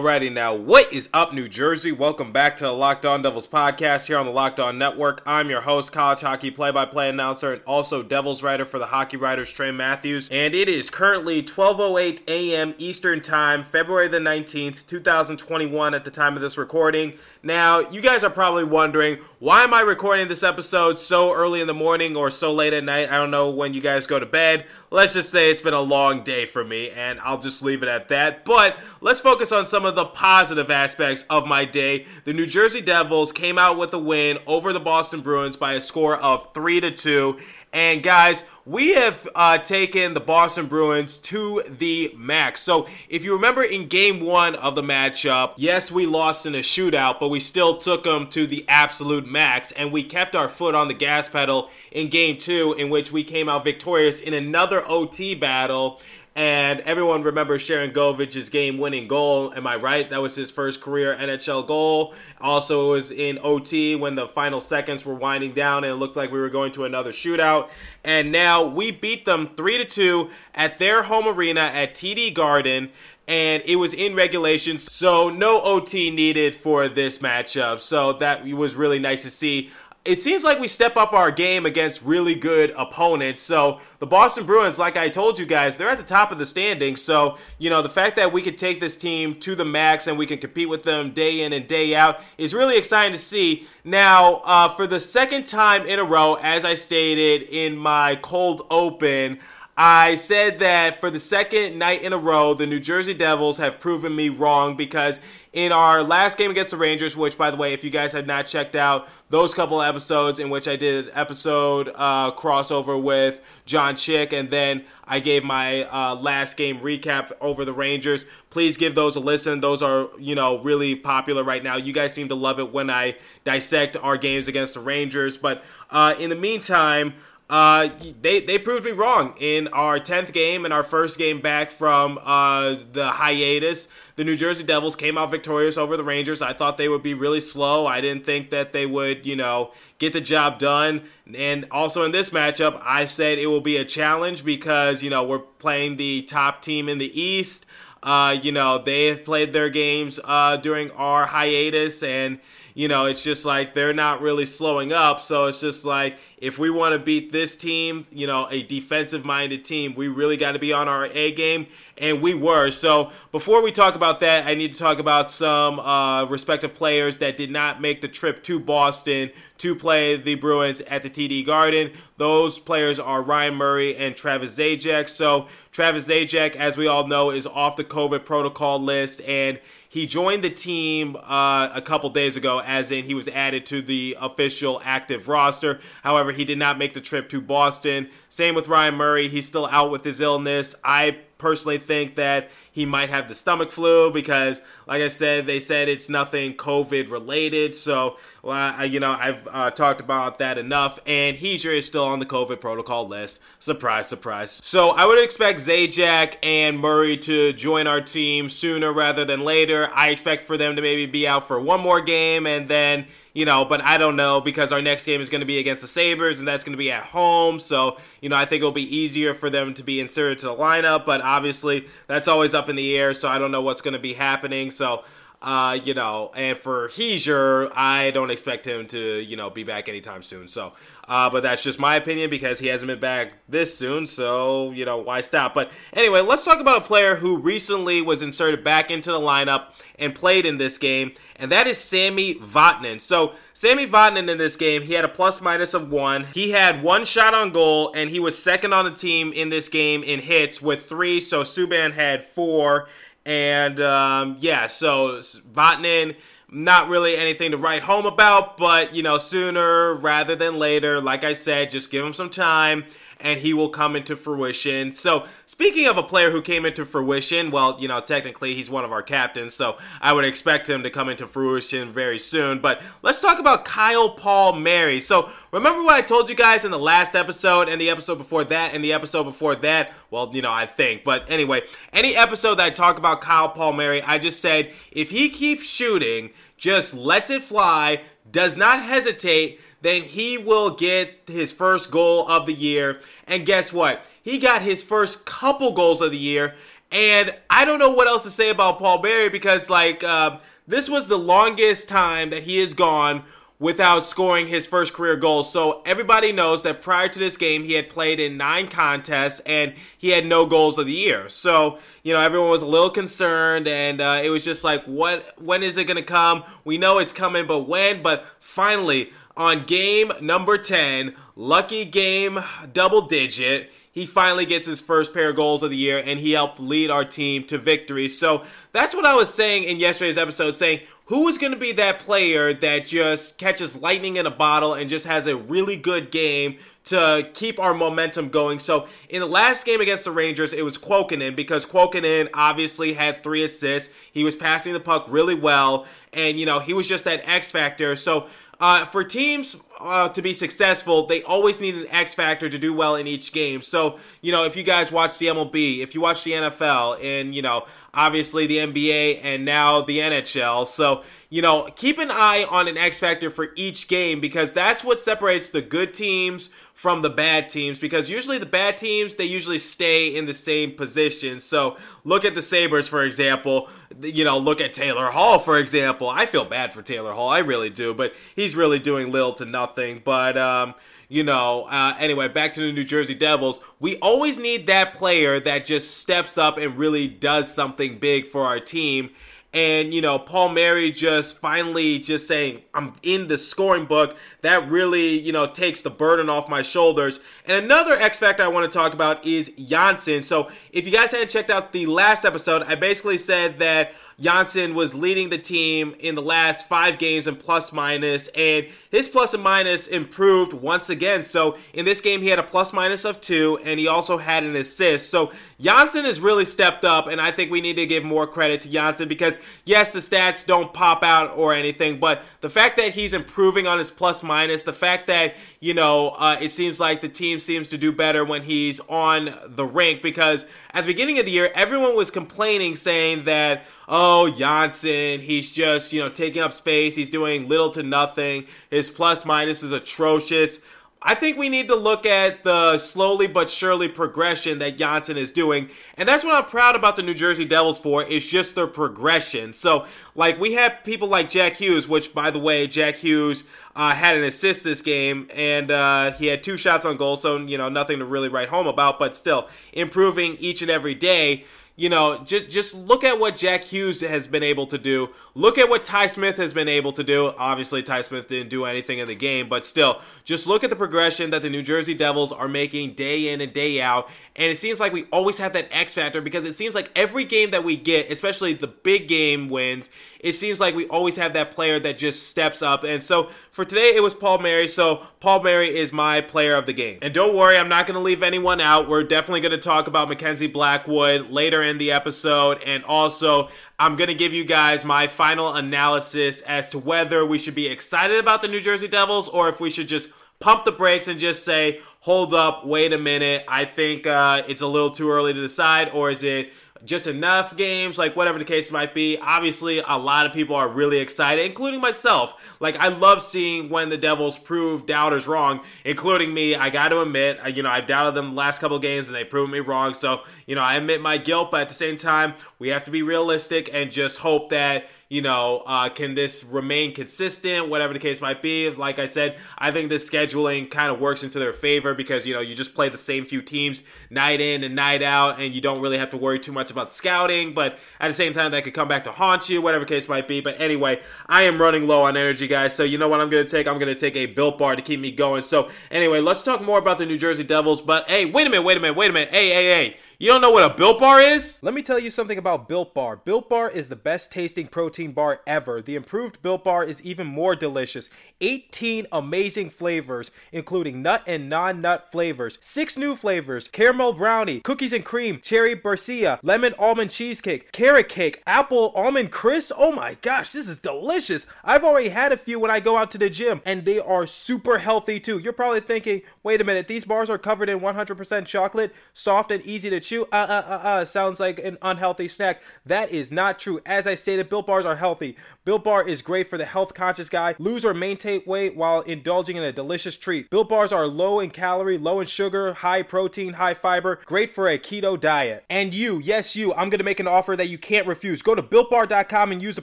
Alrighty, 0.00 0.32
now 0.32 0.54
what 0.54 0.90
is 0.94 1.10
up, 1.12 1.34
New 1.34 1.46
Jersey? 1.46 1.92
Welcome 1.92 2.32
back 2.32 2.56
to 2.56 2.64
the 2.64 2.72
Locked 2.72 3.04
On 3.04 3.20
Devils 3.20 3.46
podcast 3.46 4.06
here 4.06 4.16
on 4.16 4.24
the 4.24 4.32
Locked 4.32 4.58
On 4.58 4.78
Network. 4.78 5.22
I'm 5.26 5.50
your 5.50 5.60
host, 5.60 5.92
college 5.92 6.22
hockey 6.22 6.50
play-by-play 6.50 7.10
announcer, 7.10 7.52
and 7.52 7.60
also 7.66 8.02
Devils 8.02 8.42
writer 8.42 8.64
for 8.64 8.78
the 8.78 8.86
Hockey 8.86 9.18
Writers, 9.18 9.52
Trey 9.52 9.70
Matthews. 9.70 10.26
And 10.30 10.54
it 10.54 10.70
is 10.70 10.88
currently 10.88 11.42
12:08 11.42 12.22
a.m. 12.28 12.74
Eastern 12.78 13.20
Time, 13.20 13.62
February 13.62 14.08
the 14.08 14.20
19th, 14.20 14.86
2021, 14.86 15.92
at 15.92 16.06
the 16.06 16.10
time 16.10 16.34
of 16.34 16.40
this 16.40 16.56
recording. 16.56 17.12
Now, 17.42 17.80
you 17.80 18.00
guys 18.00 18.24
are 18.24 18.30
probably 18.30 18.64
wondering 18.64 19.18
why 19.38 19.64
am 19.64 19.72
I 19.72 19.80
recording 19.80 20.28
this 20.28 20.42
episode 20.42 20.98
so 20.98 21.32
early 21.32 21.60
in 21.62 21.66
the 21.66 21.74
morning 21.74 22.16
or 22.16 22.30
so 22.30 22.52
late 22.52 22.74
at 22.74 22.84
night? 22.84 23.10
I 23.10 23.16
don't 23.16 23.30
know 23.30 23.50
when 23.50 23.72
you 23.72 23.80
guys 23.80 24.06
go 24.06 24.18
to 24.18 24.26
bed. 24.26 24.66
Let's 24.92 25.12
just 25.12 25.30
say 25.30 25.52
it's 25.52 25.60
been 25.60 25.72
a 25.72 25.80
long 25.80 26.24
day 26.24 26.46
for 26.46 26.64
me, 26.64 26.90
and 26.90 27.20
I'll 27.20 27.38
just 27.38 27.62
leave 27.62 27.84
it 27.84 27.88
at 27.88 28.08
that. 28.08 28.44
But 28.44 28.76
let's 29.00 29.20
focus 29.20 29.52
on 29.52 29.64
some 29.64 29.84
of 29.84 29.94
the 29.94 30.06
positive 30.06 30.68
aspects 30.68 31.24
of 31.30 31.46
my 31.46 31.64
day. 31.64 32.06
The 32.24 32.32
New 32.32 32.46
Jersey 32.46 32.80
Devils 32.80 33.30
came 33.30 33.56
out 33.56 33.78
with 33.78 33.94
a 33.94 33.98
win 34.00 34.38
over 34.48 34.72
the 34.72 34.80
Boston 34.80 35.20
Bruins 35.20 35.56
by 35.56 35.74
a 35.74 35.80
score 35.80 36.16
of 36.16 36.52
3 36.54 36.80
to 36.80 36.90
2. 36.90 37.38
And 37.72 38.02
guys, 38.02 38.44
we 38.66 38.94
have 38.94 39.28
uh, 39.34 39.58
taken 39.58 40.14
the 40.14 40.20
Boston 40.20 40.66
Bruins 40.66 41.18
to 41.18 41.62
the 41.68 42.12
max. 42.16 42.60
So 42.60 42.88
if 43.08 43.24
you 43.24 43.32
remember 43.32 43.62
in 43.62 43.86
game 43.86 44.20
one 44.20 44.56
of 44.56 44.74
the 44.74 44.82
matchup, 44.82 45.54
yes, 45.56 45.90
we 45.92 46.04
lost 46.04 46.46
in 46.46 46.54
a 46.54 46.60
shootout, 46.60 47.20
but 47.20 47.28
we 47.28 47.38
still 47.38 47.78
took 47.78 48.04
them 48.04 48.28
to 48.30 48.46
the 48.46 48.64
absolute 48.68 49.26
max. 49.26 49.70
And 49.72 49.92
we 49.92 50.02
kept 50.02 50.34
our 50.34 50.48
foot 50.48 50.74
on 50.74 50.88
the 50.88 50.94
gas 50.94 51.28
pedal 51.28 51.70
in 51.92 52.10
game 52.10 52.38
two, 52.38 52.72
in 52.74 52.90
which 52.90 53.12
we 53.12 53.22
came 53.22 53.48
out 53.48 53.64
victorious 53.64 54.20
in 54.20 54.34
another 54.34 54.86
OT 54.88 55.34
battle. 55.34 56.00
And 56.36 56.80
everyone 56.80 57.22
remembers 57.24 57.62
Sharangovich's 57.62 58.48
game 58.50 58.78
winning 58.78 59.08
goal. 59.08 59.52
Am 59.54 59.66
I 59.66 59.76
right? 59.76 60.08
That 60.08 60.22
was 60.22 60.36
his 60.36 60.50
first 60.50 60.80
career 60.80 61.16
NHL 61.18 61.66
goal. 61.66 62.14
Also, 62.40 62.90
it 62.90 62.94
was 62.94 63.10
in 63.10 63.38
OT 63.42 63.96
when 63.96 64.14
the 64.14 64.28
final 64.28 64.60
seconds 64.60 65.04
were 65.04 65.14
winding 65.14 65.52
down 65.52 65.82
and 65.82 65.92
it 65.92 65.96
looked 65.96 66.16
like 66.16 66.30
we 66.30 66.38
were 66.38 66.48
going 66.48 66.72
to 66.72 66.84
another 66.84 67.10
shootout. 67.10 67.68
And 68.04 68.30
now 68.30 68.64
we 68.64 68.92
beat 68.92 69.24
them 69.24 69.50
3 69.56 69.78
to 69.78 69.84
2 69.84 70.30
at 70.54 70.78
their 70.78 71.02
home 71.02 71.26
arena 71.26 71.62
at 71.62 71.94
TD 71.94 72.32
Garden 72.32 72.90
and 73.30 73.62
it 73.64 73.76
was 73.76 73.94
in 73.94 74.16
regulation, 74.16 74.76
so 74.76 75.30
no 75.30 75.62
OT 75.62 76.10
needed 76.10 76.56
for 76.56 76.88
this 76.88 77.18
matchup. 77.18 77.78
So 77.78 78.14
that 78.14 78.44
was 78.44 78.74
really 78.74 78.98
nice 78.98 79.22
to 79.22 79.30
see. 79.30 79.70
It 80.02 80.18
seems 80.18 80.42
like 80.42 80.58
we 80.58 80.66
step 80.66 80.96
up 80.96 81.12
our 81.12 81.30
game 81.30 81.66
against 81.66 82.02
really 82.02 82.34
good 82.34 82.72
opponents. 82.74 83.42
So 83.42 83.80
the 83.98 84.06
Boston 84.06 84.46
Bruins, 84.46 84.78
like 84.78 84.96
I 84.96 85.10
told 85.10 85.38
you 85.38 85.44
guys, 85.44 85.76
they're 85.76 85.90
at 85.90 85.98
the 85.98 86.04
top 86.04 86.32
of 86.32 86.38
the 86.38 86.46
standings. 86.46 87.02
So, 87.02 87.36
you 87.58 87.68
know, 87.68 87.82
the 87.82 87.90
fact 87.90 88.16
that 88.16 88.32
we 88.32 88.40
could 88.40 88.56
take 88.56 88.80
this 88.80 88.96
team 88.96 89.38
to 89.40 89.54
the 89.54 89.64
max 89.64 90.06
and 90.06 90.16
we 90.16 90.24
can 90.24 90.38
compete 90.38 90.70
with 90.70 90.84
them 90.84 91.12
day 91.12 91.42
in 91.42 91.52
and 91.52 91.68
day 91.68 91.94
out 91.94 92.22
is 92.38 92.54
really 92.54 92.78
exciting 92.78 93.12
to 93.12 93.18
see. 93.18 93.68
Now, 93.84 94.36
uh, 94.36 94.70
for 94.70 94.86
the 94.86 95.00
second 95.00 95.46
time 95.46 95.86
in 95.86 95.98
a 95.98 96.04
row, 96.04 96.34
as 96.36 96.64
I 96.64 96.76
stated 96.76 97.42
in 97.50 97.76
my 97.76 98.16
cold 98.16 98.66
open, 98.70 99.38
I 99.76 100.16
said 100.16 100.58
that 100.58 101.00
for 101.00 101.10
the 101.10 101.20
second 101.20 101.78
night 101.78 102.02
in 102.02 102.12
a 102.12 102.18
row, 102.18 102.52
the 102.54 102.66
New 102.66 102.80
Jersey 102.80 103.14
Devils 103.14 103.56
have 103.56 103.80
proven 103.80 104.14
me 104.14 104.28
wrong 104.28 104.76
because 104.76 105.20
in 105.52 105.72
our 105.72 106.02
last 106.02 106.36
game 106.36 106.50
against 106.50 106.72
the 106.72 106.76
Rangers, 106.76 107.16
which, 107.16 107.38
by 107.38 107.50
the 107.50 107.56
way, 107.56 107.72
if 107.72 107.82
you 107.82 107.90
guys 107.90 108.12
have 108.12 108.26
not 108.26 108.46
checked 108.46 108.76
out 108.76 109.08
those 109.30 109.54
couple 109.54 109.80
episodes 109.80 110.38
in 110.38 110.50
which 110.50 110.68
I 110.68 110.76
did 110.76 111.06
an 111.06 111.12
episode 111.14 111.90
uh, 111.94 112.32
crossover 112.32 113.00
with 113.00 113.40
John 113.64 113.96
Chick, 113.96 114.32
and 114.32 114.50
then 114.50 114.84
I 115.04 115.18
gave 115.20 115.44
my 115.44 115.84
uh, 115.84 116.14
last 116.14 116.56
game 116.56 116.80
recap 116.80 117.32
over 117.40 117.64
the 117.64 117.72
Rangers, 117.72 118.24
please 118.50 118.76
give 118.76 118.94
those 118.94 119.16
a 119.16 119.20
listen. 119.20 119.60
Those 119.60 119.82
are, 119.82 120.08
you 120.18 120.34
know, 120.34 120.60
really 120.60 120.94
popular 120.94 121.42
right 121.42 121.64
now. 121.64 121.76
You 121.76 121.92
guys 121.92 122.12
seem 122.12 122.28
to 122.28 122.34
love 122.34 122.58
it 122.60 122.72
when 122.72 122.90
I 122.90 123.16
dissect 123.44 123.96
our 123.96 124.18
games 124.18 124.46
against 124.46 124.74
the 124.74 124.80
Rangers. 124.80 125.38
But 125.38 125.64
uh, 125.90 126.14
in 126.18 126.30
the 126.30 126.36
meantime, 126.36 127.14
uh, 127.50 127.88
they 128.22 128.40
they 128.40 128.58
proved 128.58 128.84
me 128.84 128.92
wrong 128.92 129.34
in 129.40 129.66
our 129.68 129.98
tenth 129.98 130.32
game 130.32 130.64
and 130.64 130.72
our 130.72 130.84
first 130.84 131.18
game 131.18 131.40
back 131.40 131.72
from 131.72 132.18
uh, 132.22 132.76
the 132.92 133.10
hiatus. 133.10 133.88
The 134.16 134.24
New 134.24 134.36
Jersey 134.36 134.62
Devils 134.62 134.96
came 134.96 135.16
out 135.16 135.30
victorious 135.30 135.76
over 135.76 135.96
the 135.96 136.04
Rangers. 136.04 136.42
I 136.42 136.52
thought 136.52 136.76
they 136.76 136.88
would 136.88 137.02
be 137.02 137.14
really 137.14 137.40
slow. 137.40 137.86
I 137.86 138.00
didn't 138.00 138.26
think 138.26 138.50
that 138.50 138.72
they 138.72 138.86
would, 138.86 139.26
you 139.26 139.36
know, 139.36 139.72
get 139.98 140.12
the 140.12 140.20
job 140.20 140.58
done. 140.58 141.02
And 141.34 141.66
also 141.70 142.04
in 142.04 142.12
this 142.12 142.30
matchup, 142.30 142.80
I 142.84 143.06
said 143.06 143.38
it 143.38 143.46
will 143.46 143.60
be 143.60 143.76
a 143.76 143.84
challenge 143.84 144.44
because 144.44 145.02
you 145.02 145.10
know 145.10 145.24
we're 145.24 145.38
playing 145.38 145.96
the 145.96 146.22
top 146.22 146.62
team 146.62 146.88
in 146.88 146.98
the 146.98 147.20
East. 147.20 147.66
Uh, 148.02 148.38
you 148.42 148.50
know 148.50 148.82
they 148.82 149.06
have 149.06 149.24
played 149.24 149.52
their 149.52 149.68
games 149.68 150.18
uh, 150.24 150.56
during 150.56 150.90
our 150.92 151.26
hiatus 151.26 152.02
and 152.02 152.40
you 152.74 152.88
know, 152.88 153.06
it's 153.06 153.22
just 153.22 153.44
like 153.44 153.74
they're 153.74 153.92
not 153.92 154.20
really 154.20 154.46
slowing 154.46 154.92
up. 154.92 155.20
So 155.20 155.46
it's 155.46 155.60
just 155.60 155.84
like 155.84 156.18
if 156.36 156.58
we 156.58 156.70
want 156.70 156.92
to 156.92 156.98
beat 156.98 157.32
this 157.32 157.56
team, 157.56 158.06
you 158.10 158.26
know, 158.26 158.46
a 158.50 158.62
defensive 158.62 159.24
minded 159.24 159.64
team, 159.64 159.94
we 159.94 160.08
really 160.08 160.36
got 160.36 160.52
to 160.52 160.58
be 160.58 160.72
on 160.72 160.88
our 160.88 161.06
A 161.06 161.32
game. 161.32 161.66
And 161.98 162.22
we 162.22 162.32
were. 162.32 162.70
So 162.70 163.10
before 163.32 163.62
we 163.62 163.72
talk 163.72 163.94
about 164.00 164.20
that, 164.20 164.46
I 164.46 164.54
need 164.54 164.72
to 164.72 164.78
talk 164.78 164.98
about 164.98 165.30
some 165.30 165.78
uh, 165.78 166.24
respective 166.24 166.74
players 166.74 167.18
that 167.18 167.36
did 167.36 167.50
not 167.50 167.82
make 167.82 168.00
the 168.00 168.08
trip 168.08 168.42
to 168.44 168.58
Boston 168.58 169.30
to 169.58 169.74
play 169.74 170.16
the 170.16 170.36
Bruins 170.36 170.80
at 170.82 171.02
the 171.02 171.10
TD 171.10 171.44
Garden. 171.44 171.92
Those 172.16 172.58
players 172.58 172.98
are 172.98 173.20
Ryan 173.20 173.56
Murray 173.56 173.94
and 173.94 174.16
Travis 174.16 174.56
Zajac. 174.56 175.10
So 175.10 175.48
Travis 175.70 176.08
Zajac, 176.08 176.56
as 176.56 176.78
we 176.78 176.86
all 176.86 177.06
know, 177.06 177.30
is 177.30 177.46
off 177.46 177.76
the 177.76 177.84
COVID 177.84 178.24
protocol 178.24 178.80
list 178.80 179.20
and 179.28 179.60
he 179.86 180.06
joined 180.06 180.44
the 180.44 180.50
team 180.50 181.16
uh, 181.16 181.68
a 181.74 181.82
couple 181.82 182.08
days 182.10 182.36
ago, 182.36 182.62
as 182.64 182.92
in 182.92 183.04
he 183.04 183.12
was 183.12 183.26
added 183.26 183.66
to 183.66 183.82
the 183.82 184.16
official 184.20 184.80
active 184.84 185.26
roster. 185.26 185.80
However, 186.04 186.30
he 186.30 186.44
did 186.44 186.58
not 186.58 186.78
make 186.78 186.94
the 186.94 187.00
trip 187.00 187.28
to 187.30 187.40
Boston. 187.40 188.08
Same 188.28 188.54
with 188.54 188.68
Ryan 188.68 188.94
Murray. 188.94 189.28
He's 189.28 189.48
still 189.48 189.66
out 189.66 189.90
with 189.90 190.04
his 190.04 190.20
illness. 190.20 190.76
I 190.84 191.18
personally 191.40 191.78
think 191.78 192.14
that 192.16 192.50
he 192.70 192.86
might 192.86 193.10
have 193.10 193.28
the 193.28 193.34
stomach 193.34 193.72
flu 193.72 194.12
because, 194.12 194.60
like 194.86 195.02
I 195.02 195.08
said, 195.08 195.46
they 195.46 195.58
said 195.58 195.88
it's 195.88 196.08
nothing 196.08 196.54
COVID 196.54 197.10
related. 197.10 197.74
So, 197.74 198.18
uh, 198.44 198.86
you 198.88 199.00
know, 199.00 199.10
I've 199.10 199.48
uh, 199.50 199.70
talked 199.72 200.00
about 200.00 200.38
that 200.38 200.58
enough. 200.58 201.00
And 201.06 201.36
Hischier 201.36 201.76
is 201.76 201.86
still 201.86 202.04
on 202.04 202.20
the 202.20 202.26
COVID 202.26 202.60
protocol 202.60 203.08
list. 203.08 203.40
Surprise, 203.58 204.06
surprise. 204.06 204.60
So, 204.62 204.90
I 204.90 205.04
would 205.04 205.22
expect 205.22 205.60
Zajac 205.60 206.36
and 206.42 206.78
Murray 206.78 207.16
to 207.18 207.52
join 207.54 207.86
our 207.88 208.00
team 208.00 208.48
sooner 208.50 208.92
rather 208.92 209.24
than 209.24 209.40
later. 209.40 209.90
I 209.92 210.10
expect 210.10 210.46
for 210.46 210.56
them 210.56 210.76
to 210.76 210.82
maybe 210.82 211.06
be 211.06 211.26
out 211.26 211.48
for 211.48 211.60
one 211.60 211.80
more 211.80 212.00
game 212.00 212.46
and 212.46 212.68
then 212.68 213.06
you 213.32 213.44
know, 213.44 213.64
but 213.64 213.80
I 213.82 213.98
don't 213.98 214.16
know 214.16 214.40
because 214.40 214.72
our 214.72 214.82
next 214.82 215.06
game 215.06 215.20
is 215.20 215.30
going 215.30 215.40
to 215.40 215.46
be 215.46 215.58
against 215.58 215.82
the 215.82 215.88
Sabres 215.88 216.38
and 216.38 216.48
that's 216.48 216.64
going 216.64 216.72
to 216.72 216.78
be 216.78 216.90
at 216.90 217.04
home. 217.04 217.60
So, 217.60 217.98
you 218.20 218.28
know, 218.28 218.36
I 218.36 218.44
think 218.44 218.60
it'll 218.60 218.72
be 218.72 218.96
easier 218.96 219.34
for 219.34 219.50
them 219.50 219.74
to 219.74 219.82
be 219.82 220.00
inserted 220.00 220.40
to 220.40 220.46
the 220.46 220.54
lineup, 220.54 221.04
but 221.04 221.20
obviously 221.20 221.86
that's 222.06 222.28
always 222.28 222.54
up 222.54 222.68
in 222.68 222.76
the 222.76 222.96
air. 222.96 223.14
So 223.14 223.28
I 223.28 223.38
don't 223.38 223.52
know 223.52 223.62
what's 223.62 223.82
going 223.82 223.94
to 223.94 224.00
be 224.00 224.14
happening. 224.14 224.70
So, 224.70 225.04
Uh, 225.42 225.78
you 225.82 225.94
know, 225.94 226.30
and 226.34 226.58
for 226.58 226.88
Hischier, 226.90 227.72
I 227.74 228.10
don't 228.10 228.30
expect 228.30 228.66
him 228.66 228.86
to, 228.88 229.20
you 229.20 229.36
know, 229.36 229.48
be 229.48 229.64
back 229.64 229.88
anytime 229.88 230.22
soon. 230.22 230.48
So, 230.48 230.74
uh, 231.08 231.30
but 231.30 231.42
that's 231.42 231.62
just 231.62 231.78
my 231.78 231.96
opinion 231.96 232.28
because 232.28 232.58
he 232.58 232.66
hasn't 232.66 232.88
been 232.88 233.00
back 233.00 233.32
this 233.48 233.74
soon. 233.74 234.06
So, 234.06 234.70
you 234.72 234.84
know, 234.84 234.98
why 234.98 235.22
stop? 235.22 235.54
But 235.54 235.70
anyway, 235.94 236.20
let's 236.20 236.44
talk 236.44 236.60
about 236.60 236.82
a 236.82 236.84
player 236.84 237.16
who 237.16 237.38
recently 237.38 238.02
was 238.02 238.20
inserted 238.20 238.62
back 238.62 238.90
into 238.90 239.10
the 239.10 239.18
lineup 239.18 239.68
and 239.98 240.14
played 240.14 240.44
in 240.44 240.58
this 240.58 240.76
game, 240.76 241.12
and 241.36 241.50
that 241.50 241.66
is 241.66 241.78
Sami 241.78 242.34
Vatanen. 242.34 243.00
So, 243.00 243.32
Sami 243.54 243.86
Vatanen 243.86 244.30
in 244.30 244.36
this 244.36 244.56
game, 244.56 244.82
he 244.82 244.92
had 244.92 245.04
a 245.04 245.08
plus 245.08 245.40
minus 245.40 245.72
of 245.72 245.90
one. 245.90 246.24
He 246.24 246.50
had 246.50 246.82
one 246.82 247.06
shot 247.06 247.32
on 247.32 247.50
goal, 247.50 247.92
and 247.94 248.10
he 248.10 248.20
was 248.20 248.40
second 248.40 248.74
on 248.74 248.84
the 248.84 248.90
team 248.92 249.32
in 249.32 249.48
this 249.48 249.70
game 249.70 250.02
in 250.02 250.20
hits 250.20 250.60
with 250.60 250.86
three. 250.86 251.20
So, 251.20 251.44
Subban 251.44 251.92
had 251.92 252.22
four. 252.22 252.88
And 253.26 253.80
um, 253.80 254.36
yeah, 254.40 254.66
so 254.66 255.20
Vatanen, 255.52 256.16
not 256.50 256.88
really 256.88 257.16
anything 257.16 257.52
to 257.52 257.56
write 257.56 257.82
home 257.82 258.06
about, 258.06 258.56
but 258.56 258.94
you 258.94 259.02
know, 259.02 259.18
sooner 259.18 259.94
rather 259.94 260.34
than 260.34 260.58
later, 260.58 261.00
like 261.00 261.22
I 261.22 261.34
said, 261.34 261.70
just 261.70 261.90
give 261.90 262.04
him 262.04 262.14
some 262.14 262.30
time 262.30 262.84
and 263.20 263.40
he 263.40 263.52
will 263.52 263.68
come 263.68 263.96
into 263.96 264.16
fruition. 264.16 264.92
So, 264.92 265.26
speaking 265.46 265.86
of 265.86 265.96
a 265.96 266.02
player 266.02 266.30
who 266.30 266.42
came 266.42 266.64
into 266.64 266.84
fruition, 266.84 267.50
well, 267.50 267.76
you 267.80 267.88
know, 267.88 268.00
technically 268.00 268.54
he's 268.54 268.70
one 268.70 268.84
of 268.84 268.92
our 268.92 269.02
captains, 269.02 269.54
so 269.54 269.78
I 270.00 270.12
would 270.12 270.24
expect 270.24 270.68
him 270.68 270.82
to 270.82 270.90
come 270.90 271.08
into 271.08 271.26
fruition 271.26 271.92
very 271.92 272.18
soon. 272.18 272.60
But 272.60 272.82
let's 273.02 273.20
talk 273.20 273.38
about 273.38 273.64
Kyle 273.64 274.10
Palmieri. 274.10 275.00
So, 275.00 275.30
remember 275.52 275.82
what 275.82 275.94
I 275.94 276.02
told 276.02 276.28
you 276.28 276.34
guys 276.34 276.64
in 276.64 276.70
the 276.70 276.78
last 276.78 277.14
episode 277.14 277.68
and 277.68 277.80
the 277.80 277.90
episode 277.90 278.16
before 278.16 278.44
that 278.44 278.74
and 278.74 278.82
the 278.82 278.92
episode 278.92 279.24
before 279.24 279.54
that? 279.56 279.92
Well, 280.10 280.30
you 280.32 280.42
know, 280.42 280.52
I 280.52 280.66
think. 280.66 281.04
But 281.04 281.30
anyway, 281.30 281.62
any 281.92 282.16
episode 282.16 282.56
that 282.56 282.66
I 282.66 282.70
talk 282.70 282.98
about 282.98 283.20
Kyle 283.20 283.48
Palmieri, 283.48 284.02
I 284.02 284.18
just 284.18 284.40
said 284.40 284.72
if 284.90 285.10
he 285.10 285.28
keeps 285.28 285.66
shooting, 285.66 286.30
just 286.56 286.94
lets 286.94 287.30
it 287.30 287.42
fly, 287.42 288.02
does 288.30 288.56
not 288.56 288.82
hesitate, 288.82 289.60
then 289.82 290.02
he 290.02 290.38
will 290.38 290.70
get 290.70 291.22
his 291.26 291.52
first 291.52 291.90
goal 291.90 292.28
of 292.28 292.46
the 292.46 292.54
year. 292.54 293.00
And 293.26 293.46
guess 293.46 293.72
what? 293.72 294.04
He 294.22 294.38
got 294.38 294.62
his 294.62 294.82
first 294.82 295.24
couple 295.24 295.72
goals 295.72 296.00
of 296.00 296.10
the 296.10 296.18
year. 296.18 296.54
And 296.92 297.34
I 297.48 297.64
don't 297.64 297.78
know 297.78 297.92
what 297.92 298.08
else 298.08 298.24
to 298.24 298.30
say 298.30 298.50
about 298.50 298.78
Palmieri 298.78 299.28
because, 299.28 299.70
like, 299.70 300.02
uh, 300.02 300.38
this 300.66 300.88
was 300.88 301.06
the 301.06 301.18
longest 301.18 301.88
time 301.88 302.30
that 302.30 302.42
he 302.42 302.58
has 302.58 302.74
gone 302.74 303.24
without 303.60 304.06
scoring 304.06 304.48
his 304.48 304.66
first 304.66 304.94
career 304.94 305.16
goal. 305.16 305.44
So 305.44 305.82
everybody 305.84 306.32
knows 306.32 306.62
that 306.62 306.80
prior 306.80 307.08
to 307.08 307.18
this 307.18 307.36
game, 307.36 307.62
he 307.62 307.74
had 307.74 307.90
played 307.90 308.18
in 308.18 308.38
nine 308.38 308.68
contests 308.68 309.40
and 309.40 309.74
he 309.96 310.08
had 310.08 310.26
no 310.26 310.46
goals 310.46 310.78
of 310.78 310.86
the 310.86 310.92
year. 310.92 311.28
So 311.28 311.78
you 312.02 312.14
know 312.14 312.20
everyone 312.20 312.48
was 312.48 312.62
a 312.62 312.66
little 312.66 312.90
concerned, 312.90 313.68
and 313.68 314.00
uh, 314.00 314.20
it 314.24 314.30
was 314.30 314.44
just 314.44 314.64
like, 314.64 314.84
what? 314.84 315.40
When 315.40 315.62
is 315.62 315.76
it 315.76 315.84
gonna 315.84 316.02
come? 316.02 316.42
We 316.64 316.78
know 316.78 316.98
it's 316.98 317.12
coming, 317.12 317.46
but 317.46 317.68
when? 317.68 318.02
But 318.02 318.24
finally, 318.40 319.12
on 319.40 319.64
game 319.64 320.12
number 320.20 320.58
10, 320.58 321.14
lucky 321.34 321.86
game 321.86 322.38
double 322.74 323.00
digit. 323.00 323.72
He 323.90 324.04
finally 324.04 324.44
gets 324.44 324.66
his 324.66 324.82
first 324.82 325.14
pair 325.14 325.30
of 325.30 325.36
goals 325.36 325.62
of 325.62 325.70
the 325.70 325.78
year 325.78 325.98
and 325.98 326.20
he 326.20 326.32
helped 326.32 326.60
lead 326.60 326.90
our 326.90 327.06
team 327.06 327.44
to 327.44 327.56
victory. 327.56 328.10
So 328.10 328.44
that's 328.72 328.94
what 328.94 329.06
I 329.06 329.14
was 329.14 329.32
saying 329.32 329.64
in 329.64 329.78
yesterday's 329.78 330.18
episode 330.18 330.56
saying 330.56 330.80
who 331.06 331.26
is 331.26 331.38
going 331.38 331.52
to 331.52 331.58
be 331.58 331.72
that 331.72 332.00
player 332.00 332.52
that 332.52 332.86
just 332.86 333.38
catches 333.38 333.74
lightning 333.74 334.16
in 334.16 334.26
a 334.26 334.30
bottle 334.30 334.74
and 334.74 334.90
just 334.90 335.06
has 335.06 335.26
a 335.26 335.38
really 335.38 335.76
good 335.76 336.10
game 336.10 336.58
to 336.84 337.28
keep 337.32 337.58
our 337.58 337.72
momentum 337.72 338.28
going. 338.28 338.58
So 338.58 338.88
in 339.08 339.20
the 339.20 339.26
last 339.26 339.64
game 339.64 339.80
against 339.80 340.04
the 340.04 340.12
Rangers, 340.12 340.52
it 340.52 340.62
was 340.62 340.76
Kuokkanen 340.76 341.34
because 341.34 341.64
Kuokkanen 341.64 342.28
obviously 342.34 342.92
had 342.92 343.22
three 343.22 343.42
assists. 343.42 343.90
He 344.12 344.22
was 344.22 344.36
passing 344.36 344.72
the 344.72 344.80
puck 344.80 345.06
really 345.08 345.34
well, 345.34 345.86
and 346.12 346.38
you 346.38 346.46
know 346.46 346.58
he 346.58 346.74
was 346.74 346.88
just 346.88 347.04
that 347.04 347.22
X 347.28 347.50
factor. 347.50 347.96
So 347.96 348.28
uh, 348.60 348.84
for 348.84 349.02
teams 349.02 349.56
uh, 349.80 350.10
to 350.10 350.20
be 350.20 350.34
successful, 350.34 351.06
they 351.06 351.22
always 351.22 351.60
need 351.60 351.74
an 351.74 351.86
X 351.90 352.12
factor 352.12 352.48
to 352.50 352.58
do 352.58 352.74
well 352.74 352.94
in 352.94 353.06
each 353.06 353.32
game. 353.32 353.62
So, 353.62 353.98
you 354.20 354.32
know, 354.32 354.44
if 354.44 354.54
you 354.54 354.62
guys 354.62 354.92
watch 354.92 355.18
the 355.18 355.26
MLB, 355.26 355.80
if 355.80 355.94
you 355.94 356.02
watch 356.02 356.22
the 356.24 356.32
NFL, 356.32 357.02
and, 357.02 357.34
you 357.34 357.40
know, 357.40 357.64
obviously 357.94 358.46
the 358.46 358.58
NBA 358.58 359.20
and 359.22 359.46
now 359.46 359.80
the 359.80 359.98
NHL. 359.98 360.66
So, 360.66 361.02
you 361.30 361.40
know, 361.40 361.68
keep 361.76 361.98
an 361.98 362.10
eye 362.10 362.44
on 362.50 362.66
an 362.66 362.76
X 362.76 362.98
factor 362.98 363.30
for 363.30 363.50
each 363.54 363.86
game 363.86 364.20
because 364.20 364.52
that's 364.52 364.82
what 364.82 364.98
separates 364.98 365.50
the 365.50 365.62
good 365.62 365.94
teams 365.94 366.50
from 366.74 367.02
the 367.02 367.10
bad 367.10 367.48
teams 367.48 367.78
because 367.78 368.10
usually 368.10 368.38
the 368.38 368.46
bad 368.46 368.76
teams 368.76 369.14
they 369.14 369.24
usually 369.24 369.58
stay 369.58 370.14
in 370.14 370.26
the 370.26 370.34
same 370.34 370.72
position. 370.72 371.40
So 371.40 371.76
look 372.02 372.24
at 372.24 372.34
the 372.34 372.42
Sabres 372.42 372.88
for 372.88 373.04
example. 373.04 373.68
You 374.00 374.24
know, 374.24 374.38
look 374.38 374.60
at 374.60 374.72
Taylor 374.72 375.06
Hall 375.06 375.38
for 375.38 375.56
example. 375.56 376.08
I 376.08 376.26
feel 376.26 376.44
bad 376.44 376.74
for 376.74 376.82
Taylor 376.82 377.12
Hall, 377.12 377.28
I 377.28 377.38
really 377.38 377.70
do, 377.70 377.94
but 377.94 378.12
he's 378.34 378.56
really 378.56 378.80
doing 378.80 379.12
little 379.12 379.34
to 379.34 379.44
nothing. 379.44 380.02
But 380.04 380.36
um, 380.36 380.74
you 381.08 381.22
know, 381.22 381.64
uh, 381.64 381.94
anyway, 382.00 382.26
back 382.26 382.54
to 382.54 382.60
the 382.60 382.72
New 382.72 382.84
Jersey 382.84 383.14
Devils. 383.14 383.60
We 383.78 383.98
always 383.98 384.36
need 384.36 384.66
that 384.66 384.94
player 384.94 385.38
that 385.38 385.64
just 385.64 385.96
steps 385.98 386.36
up 386.36 386.58
and 386.58 386.76
really 386.76 387.06
does 387.06 387.52
something 387.54 388.00
big 388.00 388.26
for 388.26 388.42
our 388.42 388.58
team 388.58 389.10
and 389.52 389.92
you 389.92 390.00
know 390.00 390.18
Palmieri 390.18 390.92
just 390.92 391.38
finally 391.38 391.98
just 391.98 392.28
saying 392.28 392.62
I'm 392.74 392.94
in 393.02 393.28
the 393.28 393.38
scoring 393.38 393.86
book 393.86 394.16
that 394.42 394.68
really 394.70 395.18
you 395.18 395.32
know 395.32 395.46
takes 395.46 395.82
the 395.82 395.90
burden 395.90 396.28
off 396.28 396.48
my 396.48 396.62
shoulders 396.62 397.20
and 397.44 397.64
another 397.64 397.94
X 397.94 398.18
factor 398.18 398.42
I 398.42 398.48
want 398.48 398.70
to 398.70 398.78
talk 398.78 398.92
about 398.92 399.24
is 399.24 399.50
Johnsson 399.58 400.22
so 400.22 400.50
if 400.72 400.86
you 400.86 400.92
guys 400.92 401.10
hadn't 401.10 401.30
checked 401.30 401.50
out 401.50 401.72
the 401.72 401.86
last 401.86 402.24
episode 402.24 402.62
I 402.64 402.74
basically 402.74 403.18
said 403.18 403.58
that 403.58 403.92
Johnsson 404.20 404.74
was 404.74 404.94
leading 404.94 405.30
the 405.30 405.38
team 405.38 405.96
in 405.98 406.14
the 406.14 406.22
last 406.22 406.68
five 406.68 406.98
games 406.98 407.26
in 407.26 407.36
plus 407.36 407.72
minus, 407.72 408.28
and 408.28 408.66
his 408.90 409.08
plus 409.08 409.32
and 409.32 409.42
minus 409.42 409.86
improved 409.86 410.52
once 410.52 410.90
again. 410.90 411.22
So 411.22 411.56
in 411.72 411.86
this 411.86 412.02
game, 412.02 412.20
he 412.20 412.28
had 412.28 412.38
a 412.38 412.42
plus 412.42 412.74
minus 412.74 413.06
of 413.06 413.22
two, 413.22 413.58
and 413.64 413.80
he 413.80 413.88
also 413.88 414.18
had 414.18 414.44
an 414.44 414.54
assist. 414.56 415.08
So 415.08 415.32
Johnsson 415.58 416.04
has 416.04 416.20
really 416.20 416.44
stepped 416.44 416.84
up, 416.84 417.06
and 417.06 417.18
I 417.18 417.32
think 417.32 417.50
we 417.50 417.62
need 417.62 417.76
to 417.76 417.86
give 417.86 418.04
more 418.04 418.26
credit 418.26 418.60
to 418.62 418.68
Johnsson 418.68 419.08
because 419.08 419.38
yes, 419.64 419.90
the 419.92 420.00
stats 420.00 420.44
don't 420.44 420.74
pop 420.74 421.02
out 421.02 421.36
or 421.36 421.54
anything, 421.54 421.98
but 421.98 422.22
the 422.42 422.50
fact 422.50 422.76
that 422.76 422.92
he's 422.92 423.14
improving 423.14 423.66
on 423.66 423.78
his 423.78 423.90
plus 423.90 424.22
minus, 424.22 424.29
the 424.62 424.72
fact 424.72 425.06
that 425.08 425.34
you 425.60 425.74
know 425.74 426.10
uh, 426.10 426.36
it 426.40 426.52
seems 426.52 426.80
like 426.80 427.00
the 427.00 427.08
team 427.08 427.40
seems 427.40 427.68
to 427.70 427.78
do 427.78 427.92
better 427.92 428.24
when 428.24 428.42
he's 428.42 428.80
on 428.88 429.34
the 429.46 429.64
rink 429.64 430.02
because 430.02 430.44
at 430.72 430.82
the 430.82 430.86
beginning 430.86 431.18
of 431.18 431.24
the 431.24 431.30
year, 431.30 431.50
everyone 431.54 431.96
was 431.96 432.10
complaining, 432.10 432.76
saying 432.76 433.24
that 433.24 433.62
oh, 433.92 434.30
Johnsson, 434.30 435.18
he's 435.18 435.50
just, 435.50 435.92
you 435.92 436.00
know, 436.00 436.08
taking 436.08 436.40
up 436.40 436.52
space. 436.52 436.94
He's 436.94 437.10
doing 437.10 437.48
little 437.48 437.72
to 437.72 437.82
nothing. 437.82 438.46
His 438.70 438.88
plus 438.88 439.24
minus 439.24 439.64
is 439.64 439.72
atrocious. 439.72 440.60
I 441.02 441.14
think 441.14 441.38
we 441.38 441.48
need 441.48 441.68
to 441.68 441.76
look 441.76 442.04
at 442.04 442.44
the 442.44 442.76
slowly 442.76 443.26
but 443.26 443.48
surely 443.48 443.88
progression 443.88 444.58
that 444.58 444.76
Johnsson 444.76 445.16
is 445.16 445.30
doing. 445.30 445.70
And 445.96 446.06
that's 446.06 446.24
what 446.24 446.34
I'm 446.34 446.44
proud 446.44 446.76
about 446.76 446.96
the 446.96 447.02
New 447.02 447.14
Jersey 447.14 447.46
Devils 447.46 447.78
for, 447.78 448.04
is 448.04 448.26
just 448.26 448.54
their 448.54 448.66
progression. 448.66 449.54
So, 449.54 449.86
like, 450.14 450.38
we 450.38 450.52
have 450.54 450.84
people 450.84 451.08
like 451.08 451.30
Jack 451.30 451.56
Hughes, 451.56 451.88
which, 451.88 452.12
by 452.12 452.30
the 452.30 452.38
way, 452.38 452.66
Jack 452.66 452.96
Hughes 452.96 453.44
uh, 453.74 453.94
had 453.94 454.16
an 454.16 454.24
assist 454.24 454.62
this 454.62 454.82
game, 454.82 455.26
and 455.34 455.70
uh, 455.70 456.12
he 456.12 456.26
had 456.26 456.42
two 456.42 456.58
shots 456.58 456.84
on 456.84 456.98
goal, 456.98 457.16
so, 457.16 457.38
you 457.38 457.56
know, 457.56 457.70
nothing 457.70 458.00
to 458.00 458.04
really 458.04 458.28
write 458.28 458.50
home 458.50 458.66
about, 458.66 458.98
but 458.98 459.16
still, 459.16 459.48
improving 459.72 460.36
each 460.36 460.60
and 460.60 460.70
every 460.70 460.94
day 460.94 461.44
you 461.80 461.88
know, 461.88 462.18
just 462.24 462.50
just 462.50 462.74
look 462.74 463.04
at 463.04 463.18
what 463.18 463.38
Jack 463.38 463.64
Hughes 463.64 464.02
has 464.02 464.26
been 464.26 464.42
able 464.42 464.66
to 464.66 464.76
do. 464.76 465.08
Look 465.34 465.56
at 465.56 465.70
what 465.70 465.82
Ty 465.82 466.08
Smith 466.08 466.36
has 466.36 466.52
been 466.52 466.68
able 466.68 466.92
to 466.92 467.02
do. 467.02 467.32
Obviously, 467.38 467.82
Ty 467.82 468.02
Smith 468.02 468.28
didn't 468.28 468.50
do 468.50 468.66
anything 468.66 468.98
in 468.98 469.08
the 469.08 469.14
game, 469.14 469.48
but 469.48 469.64
still, 469.64 470.02
just 470.22 470.46
look 470.46 470.62
at 470.62 470.68
the 470.68 470.76
progression 470.76 471.30
that 471.30 471.40
the 471.40 471.48
New 471.48 471.62
Jersey 471.62 471.94
Devils 471.94 472.32
are 472.32 472.48
making 472.48 472.96
day 472.96 473.28
in 473.28 473.40
and 473.40 473.54
day 473.54 473.80
out. 473.80 474.10
And 474.36 474.52
it 474.52 474.58
seems 474.58 474.78
like 474.78 474.92
we 474.92 475.04
always 475.06 475.38
have 475.38 475.54
that 475.54 475.68
X 475.70 475.94
factor 475.94 476.20
because 476.20 476.44
it 476.44 476.54
seems 476.54 476.74
like 476.74 476.90
every 476.94 477.24
game 477.24 477.50
that 477.52 477.64
we 477.64 477.76
get, 477.76 478.10
especially 478.10 478.52
the 478.52 478.66
big 478.66 479.08
game 479.08 479.48
wins, 479.48 479.88
it 480.20 480.34
seems 480.34 480.60
like 480.60 480.74
we 480.74 480.86
always 480.88 481.16
have 481.16 481.32
that 481.32 481.50
player 481.50 481.80
that 481.80 481.98
just 481.98 482.28
steps 482.28 482.62
up. 482.62 482.84
And 482.84 483.02
so 483.02 483.30
for 483.52 483.64
today, 483.64 483.94
it 483.94 484.02
was 484.02 484.14
Palmieri. 484.14 484.68
So 484.68 485.06
Palmieri 485.20 485.76
is 485.76 485.92
my 485.92 486.20
player 486.20 486.54
of 486.54 486.66
the 486.66 486.72
game. 486.72 486.98
And 487.02 487.12
don't 487.12 487.34
worry, 487.34 487.56
I'm 487.56 487.68
not 487.68 487.86
going 487.86 487.94
to 487.94 488.00
leave 488.00 488.22
anyone 488.22 488.60
out. 488.60 488.88
We're 488.88 489.04
definitely 489.04 489.40
going 489.40 489.52
to 489.52 489.58
talk 489.58 489.86
about 489.86 490.08
Mackenzie 490.08 490.46
Blackwood 490.46 491.30
later 491.30 491.62
in 491.62 491.69
the 491.78 491.92
episode. 491.92 492.62
And 492.64 492.84
also, 492.84 493.48
I'm 493.78 493.96
going 493.96 494.08
to 494.08 494.14
give 494.14 494.32
you 494.32 494.44
guys 494.44 494.84
my 494.84 495.06
final 495.06 495.54
analysis 495.54 496.40
as 496.42 496.70
to 496.70 496.78
whether 496.78 497.24
we 497.24 497.38
should 497.38 497.54
be 497.54 497.66
excited 497.66 498.18
about 498.18 498.42
the 498.42 498.48
New 498.48 498.60
Jersey 498.60 498.88
Devils 498.88 499.28
or 499.28 499.48
if 499.48 499.60
we 499.60 499.70
should 499.70 499.88
just 499.88 500.10
pump 500.40 500.64
the 500.64 500.72
brakes 500.72 501.06
and 501.08 501.20
just 501.20 501.44
say, 501.44 501.80
hold 502.00 502.34
up, 502.34 502.66
wait 502.66 502.92
a 502.92 502.98
minute. 502.98 503.44
I 503.46 503.64
think 503.66 504.06
uh, 504.06 504.42
it's 504.48 504.62
a 504.62 504.66
little 504.66 504.90
too 504.90 505.10
early 505.10 505.32
to 505.34 505.40
decide, 505.40 505.90
or 505.90 506.10
is 506.10 506.24
it 506.24 506.52
just 506.84 507.06
enough 507.06 507.56
games, 507.56 507.98
like 507.98 508.16
whatever 508.16 508.38
the 508.38 508.44
case 508.44 508.70
might 508.70 508.94
be. 508.94 509.18
Obviously, 509.18 509.80
a 509.80 509.96
lot 509.96 510.26
of 510.26 510.32
people 510.32 510.56
are 510.56 510.68
really 510.68 510.98
excited, 510.98 511.44
including 511.44 511.80
myself. 511.80 512.34
Like, 512.60 512.76
I 512.76 512.88
love 512.88 513.22
seeing 513.22 513.68
when 513.68 513.90
the 513.90 513.98
Devils 513.98 514.38
prove 514.38 514.86
doubters 514.86 515.26
wrong, 515.26 515.60
including 515.84 516.32
me. 516.32 516.54
I 516.54 516.70
got 516.70 516.88
to 516.88 517.00
admit, 517.00 517.38
you 517.54 517.62
know, 517.62 517.70
I've 517.70 517.86
doubted 517.86 518.14
them 518.14 518.30
the 518.30 518.36
last 518.36 518.60
couple 518.60 518.78
games 518.78 519.08
and 519.08 519.14
they 519.14 519.24
proved 519.24 519.52
me 519.52 519.60
wrong. 519.60 519.94
So, 519.94 520.22
you 520.46 520.54
know, 520.54 520.62
I 520.62 520.76
admit 520.76 521.00
my 521.00 521.18
guilt, 521.18 521.50
but 521.50 521.62
at 521.62 521.68
the 521.68 521.74
same 521.74 521.96
time, 521.96 522.34
we 522.58 522.68
have 522.68 522.84
to 522.84 522.90
be 522.90 523.02
realistic 523.02 523.70
and 523.72 523.90
just 523.90 524.18
hope 524.18 524.50
that 524.50 524.84
you 525.10 525.20
know, 525.20 525.64
uh, 525.66 525.88
can 525.88 526.14
this 526.14 526.44
remain 526.44 526.94
consistent, 526.94 527.68
whatever 527.68 527.92
the 527.92 527.98
case 527.98 528.20
might 528.20 528.40
be. 528.40 528.70
Like 528.70 529.00
I 529.00 529.06
said, 529.06 529.38
I 529.58 529.72
think 529.72 529.88
this 529.88 530.08
scheduling 530.08 530.70
kind 530.70 530.92
of 530.92 531.00
works 531.00 531.24
into 531.24 531.40
their 531.40 531.52
favor 531.52 531.94
because, 531.94 532.24
you 532.24 532.32
know, 532.32 532.40
you 532.40 532.54
just 532.54 532.76
play 532.76 532.88
the 532.90 532.96
same 532.96 533.24
few 533.24 533.42
teams 533.42 533.82
night 534.08 534.40
in 534.40 534.62
and 534.62 534.76
night 534.76 535.02
out, 535.02 535.40
and 535.40 535.52
you 535.52 535.60
don't 535.60 535.80
really 535.80 535.98
have 535.98 536.10
to 536.10 536.16
worry 536.16 536.38
too 536.38 536.52
much 536.52 536.70
about 536.70 536.92
scouting. 536.92 537.54
But 537.54 537.80
at 537.98 538.06
the 538.06 538.14
same 538.14 538.32
time, 538.32 538.52
that 538.52 538.62
could 538.62 538.72
come 538.72 538.86
back 538.86 539.02
to 539.02 539.10
haunt 539.10 539.48
you, 539.48 539.60
whatever 539.60 539.84
case 539.84 540.08
might 540.08 540.28
be. 540.28 540.40
But 540.40 540.60
anyway, 540.60 541.02
I 541.26 541.42
am 541.42 541.60
running 541.60 541.88
low 541.88 542.02
on 542.02 542.16
energy, 542.16 542.46
guys. 542.46 542.72
So 542.76 542.84
you 542.84 542.96
know 542.96 543.08
what 543.08 543.20
I'm 543.20 543.30
going 543.30 543.44
to 543.44 543.50
take? 543.50 543.66
I'm 543.66 543.80
going 543.80 543.92
to 543.92 544.00
take 544.00 544.14
a 544.14 544.26
Built 544.26 544.58
Bar 544.58 544.76
to 544.76 544.82
keep 544.82 545.00
me 545.00 545.10
going. 545.10 545.42
So 545.42 545.70
anyway, 545.90 546.20
let's 546.20 546.44
talk 546.44 546.62
more 546.62 546.78
about 546.78 546.98
the 546.98 547.06
New 547.06 547.18
Jersey 547.18 547.42
Devils. 547.42 547.82
But 547.82 548.08
hey, 548.08 548.26
wait 548.26 548.46
a 548.46 548.50
minute, 548.50 548.62
wait 548.62 548.76
a 548.76 548.80
minute, 548.80 548.96
wait 548.96 549.10
a 549.10 549.12
minute. 549.12 549.30
Hey, 549.30 549.48
hey, 549.48 549.64
hey. 549.64 549.96
You 550.22 550.28
don't 550.28 550.42
know 550.42 550.50
what 550.50 550.70
a 550.70 550.74
Built 550.74 550.98
Bar 550.98 551.18
is? 551.18 551.62
Let 551.62 551.72
me 551.72 551.80
tell 551.80 551.98
you 551.98 552.10
something 552.10 552.36
about 552.36 552.68
Built 552.68 552.92
Bar. 552.92 553.16
Built 553.16 553.48
Bar 553.48 553.70
is 553.70 553.88
the 553.88 553.96
best 553.96 554.30
tasting 554.30 554.66
protein 554.66 555.12
bar 555.12 555.40
ever. 555.46 555.80
The 555.80 555.94
improved 555.94 556.42
Built 556.42 556.62
Bar 556.62 556.84
is 556.84 557.00
even 557.00 557.26
more 557.26 557.56
delicious. 557.56 558.10
18 558.42 559.06
amazing 559.12 559.70
flavors, 559.70 560.30
including 560.52 561.00
nut 561.00 561.22
and 561.26 561.48
non 561.48 561.80
nut 561.80 562.12
flavors. 562.12 562.58
Six 562.60 562.98
new 562.98 563.16
flavors 563.16 563.66
caramel 563.66 564.12
brownie, 564.12 564.60
cookies 564.60 564.92
and 564.92 565.06
cream, 565.06 565.40
cherry 565.42 565.74
barcia, 565.74 566.38
lemon 566.42 566.74
almond 566.78 567.10
cheesecake, 567.10 567.72
carrot 567.72 568.10
cake, 568.10 568.42
apple 568.46 568.92
almond 568.94 569.32
crisp. 569.32 569.72
Oh 569.74 569.90
my 569.90 570.18
gosh, 570.20 570.52
this 570.52 570.68
is 570.68 570.76
delicious. 570.76 571.46
I've 571.64 571.82
already 571.82 572.10
had 572.10 572.30
a 572.30 572.36
few 572.36 572.60
when 572.60 572.70
I 572.70 572.80
go 572.80 572.98
out 572.98 573.10
to 573.12 573.18
the 573.18 573.30
gym, 573.30 573.62
and 573.64 573.86
they 573.86 573.98
are 573.98 574.26
super 574.26 574.76
healthy 574.76 575.18
too. 575.18 575.38
You're 575.38 575.54
probably 575.54 575.80
thinking, 575.80 576.20
wait 576.42 576.60
a 576.60 576.64
minute, 576.64 576.88
these 576.88 577.06
bars 577.06 577.30
are 577.30 577.38
covered 577.38 577.70
in 577.70 577.80
100% 577.80 578.44
chocolate, 578.44 578.94
soft 579.14 579.50
and 579.50 579.64
easy 579.64 579.88
to 579.88 579.98
chew. 579.98 580.09
Uh, 580.12 580.24
uh, 580.32 580.64
uh, 580.66 580.88
uh, 580.88 581.04
sounds 581.04 581.38
like 581.38 581.58
an 581.58 581.78
unhealthy 581.82 582.28
snack. 582.28 582.60
That 582.84 583.10
is 583.10 583.30
not 583.30 583.58
true. 583.58 583.80
As 583.86 584.06
I 584.06 584.14
stated, 584.14 584.48
Built 584.48 584.66
Bars 584.66 584.84
are 584.84 584.96
healthy. 584.96 585.36
Built 585.64 585.84
Bar 585.84 586.08
is 586.08 586.22
great 586.22 586.50
for 586.50 586.58
the 586.58 586.64
health 586.64 586.94
conscious 586.94 587.28
guy. 587.28 587.54
Lose 587.58 587.84
or 587.84 587.94
maintain 587.94 588.42
weight 588.46 588.74
while 588.74 589.02
indulging 589.02 589.56
in 589.56 589.62
a 589.62 589.72
delicious 589.72 590.16
treat. 590.16 590.50
Built 590.50 590.68
Bars 590.68 590.92
are 590.92 591.06
low 591.06 591.38
in 591.38 591.50
calorie, 591.50 591.98
low 591.98 592.18
in 592.20 592.26
sugar, 592.26 592.72
high 592.72 593.02
protein, 593.02 593.52
high 593.52 593.74
fiber, 593.74 594.20
great 594.24 594.50
for 594.50 594.68
a 594.68 594.78
keto 594.78 595.20
diet. 595.20 595.64
And 595.70 595.94
you, 595.94 596.18
yes, 596.18 596.56
you, 596.56 596.72
I'm 596.72 596.90
going 596.90 596.98
to 596.98 597.04
make 597.04 597.20
an 597.20 597.28
offer 597.28 597.54
that 597.54 597.68
you 597.68 597.78
can't 597.78 598.06
refuse. 598.06 598.42
Go 598.42 598.54
to 598.54 598.62
builtbar.com 598.62 599.52
and 599.52 599.62
use 599.62 599.76
the 599.76 599.82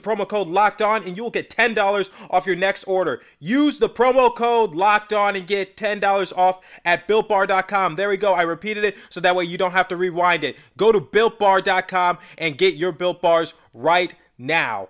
promo 0.00 0.28
code 0.28 0.48
locked 0.48 0.82
on, 0.82 1.04
and 1.04 1.16
you 1.16 1.22
will 1.22 1.30
get 1.30 1.48
$10 1.48 2.10
off 2.28 2.46
your 2.46 2.56
next 2.56 2.84
order. 2.84 3.22
Use 3.38 3.78
the 3.78 3.88
promo 3.88 4.34
code 4.34 4.74
locked 4.74 5.12
on 5.12 5.36
and 5.36 5.46
get 5.46 5.76
$10 5.76 6.36
off 6.36 6.60
at 6.84 7.08
builtbar.com. 7.08 7.96
There 7.96 8.08
we 8.08 8.16
go. 8.16 8.34
I 8.34 8.42
repeated 8.42 8.84
it 8.84 8.96
so 9.08 9.20
that 9.20 9.34
way 9.34 9.44
you 9.44 9.56
don't 9.56 9.72
have 9.72 9.88
to 9.88 9.96
rewind 9.96 10.17
it. 10.44 10.56
Go 10.76 10.92
to 10.92 11.00
builtbar.com 11.00 12.18
and 12.36 12.58
get 12.58 12.74
your 12.74 12.92
built 12.92 13.22
bars 13.22 13.54
right 13.72 14.14
now. 14.36 14.88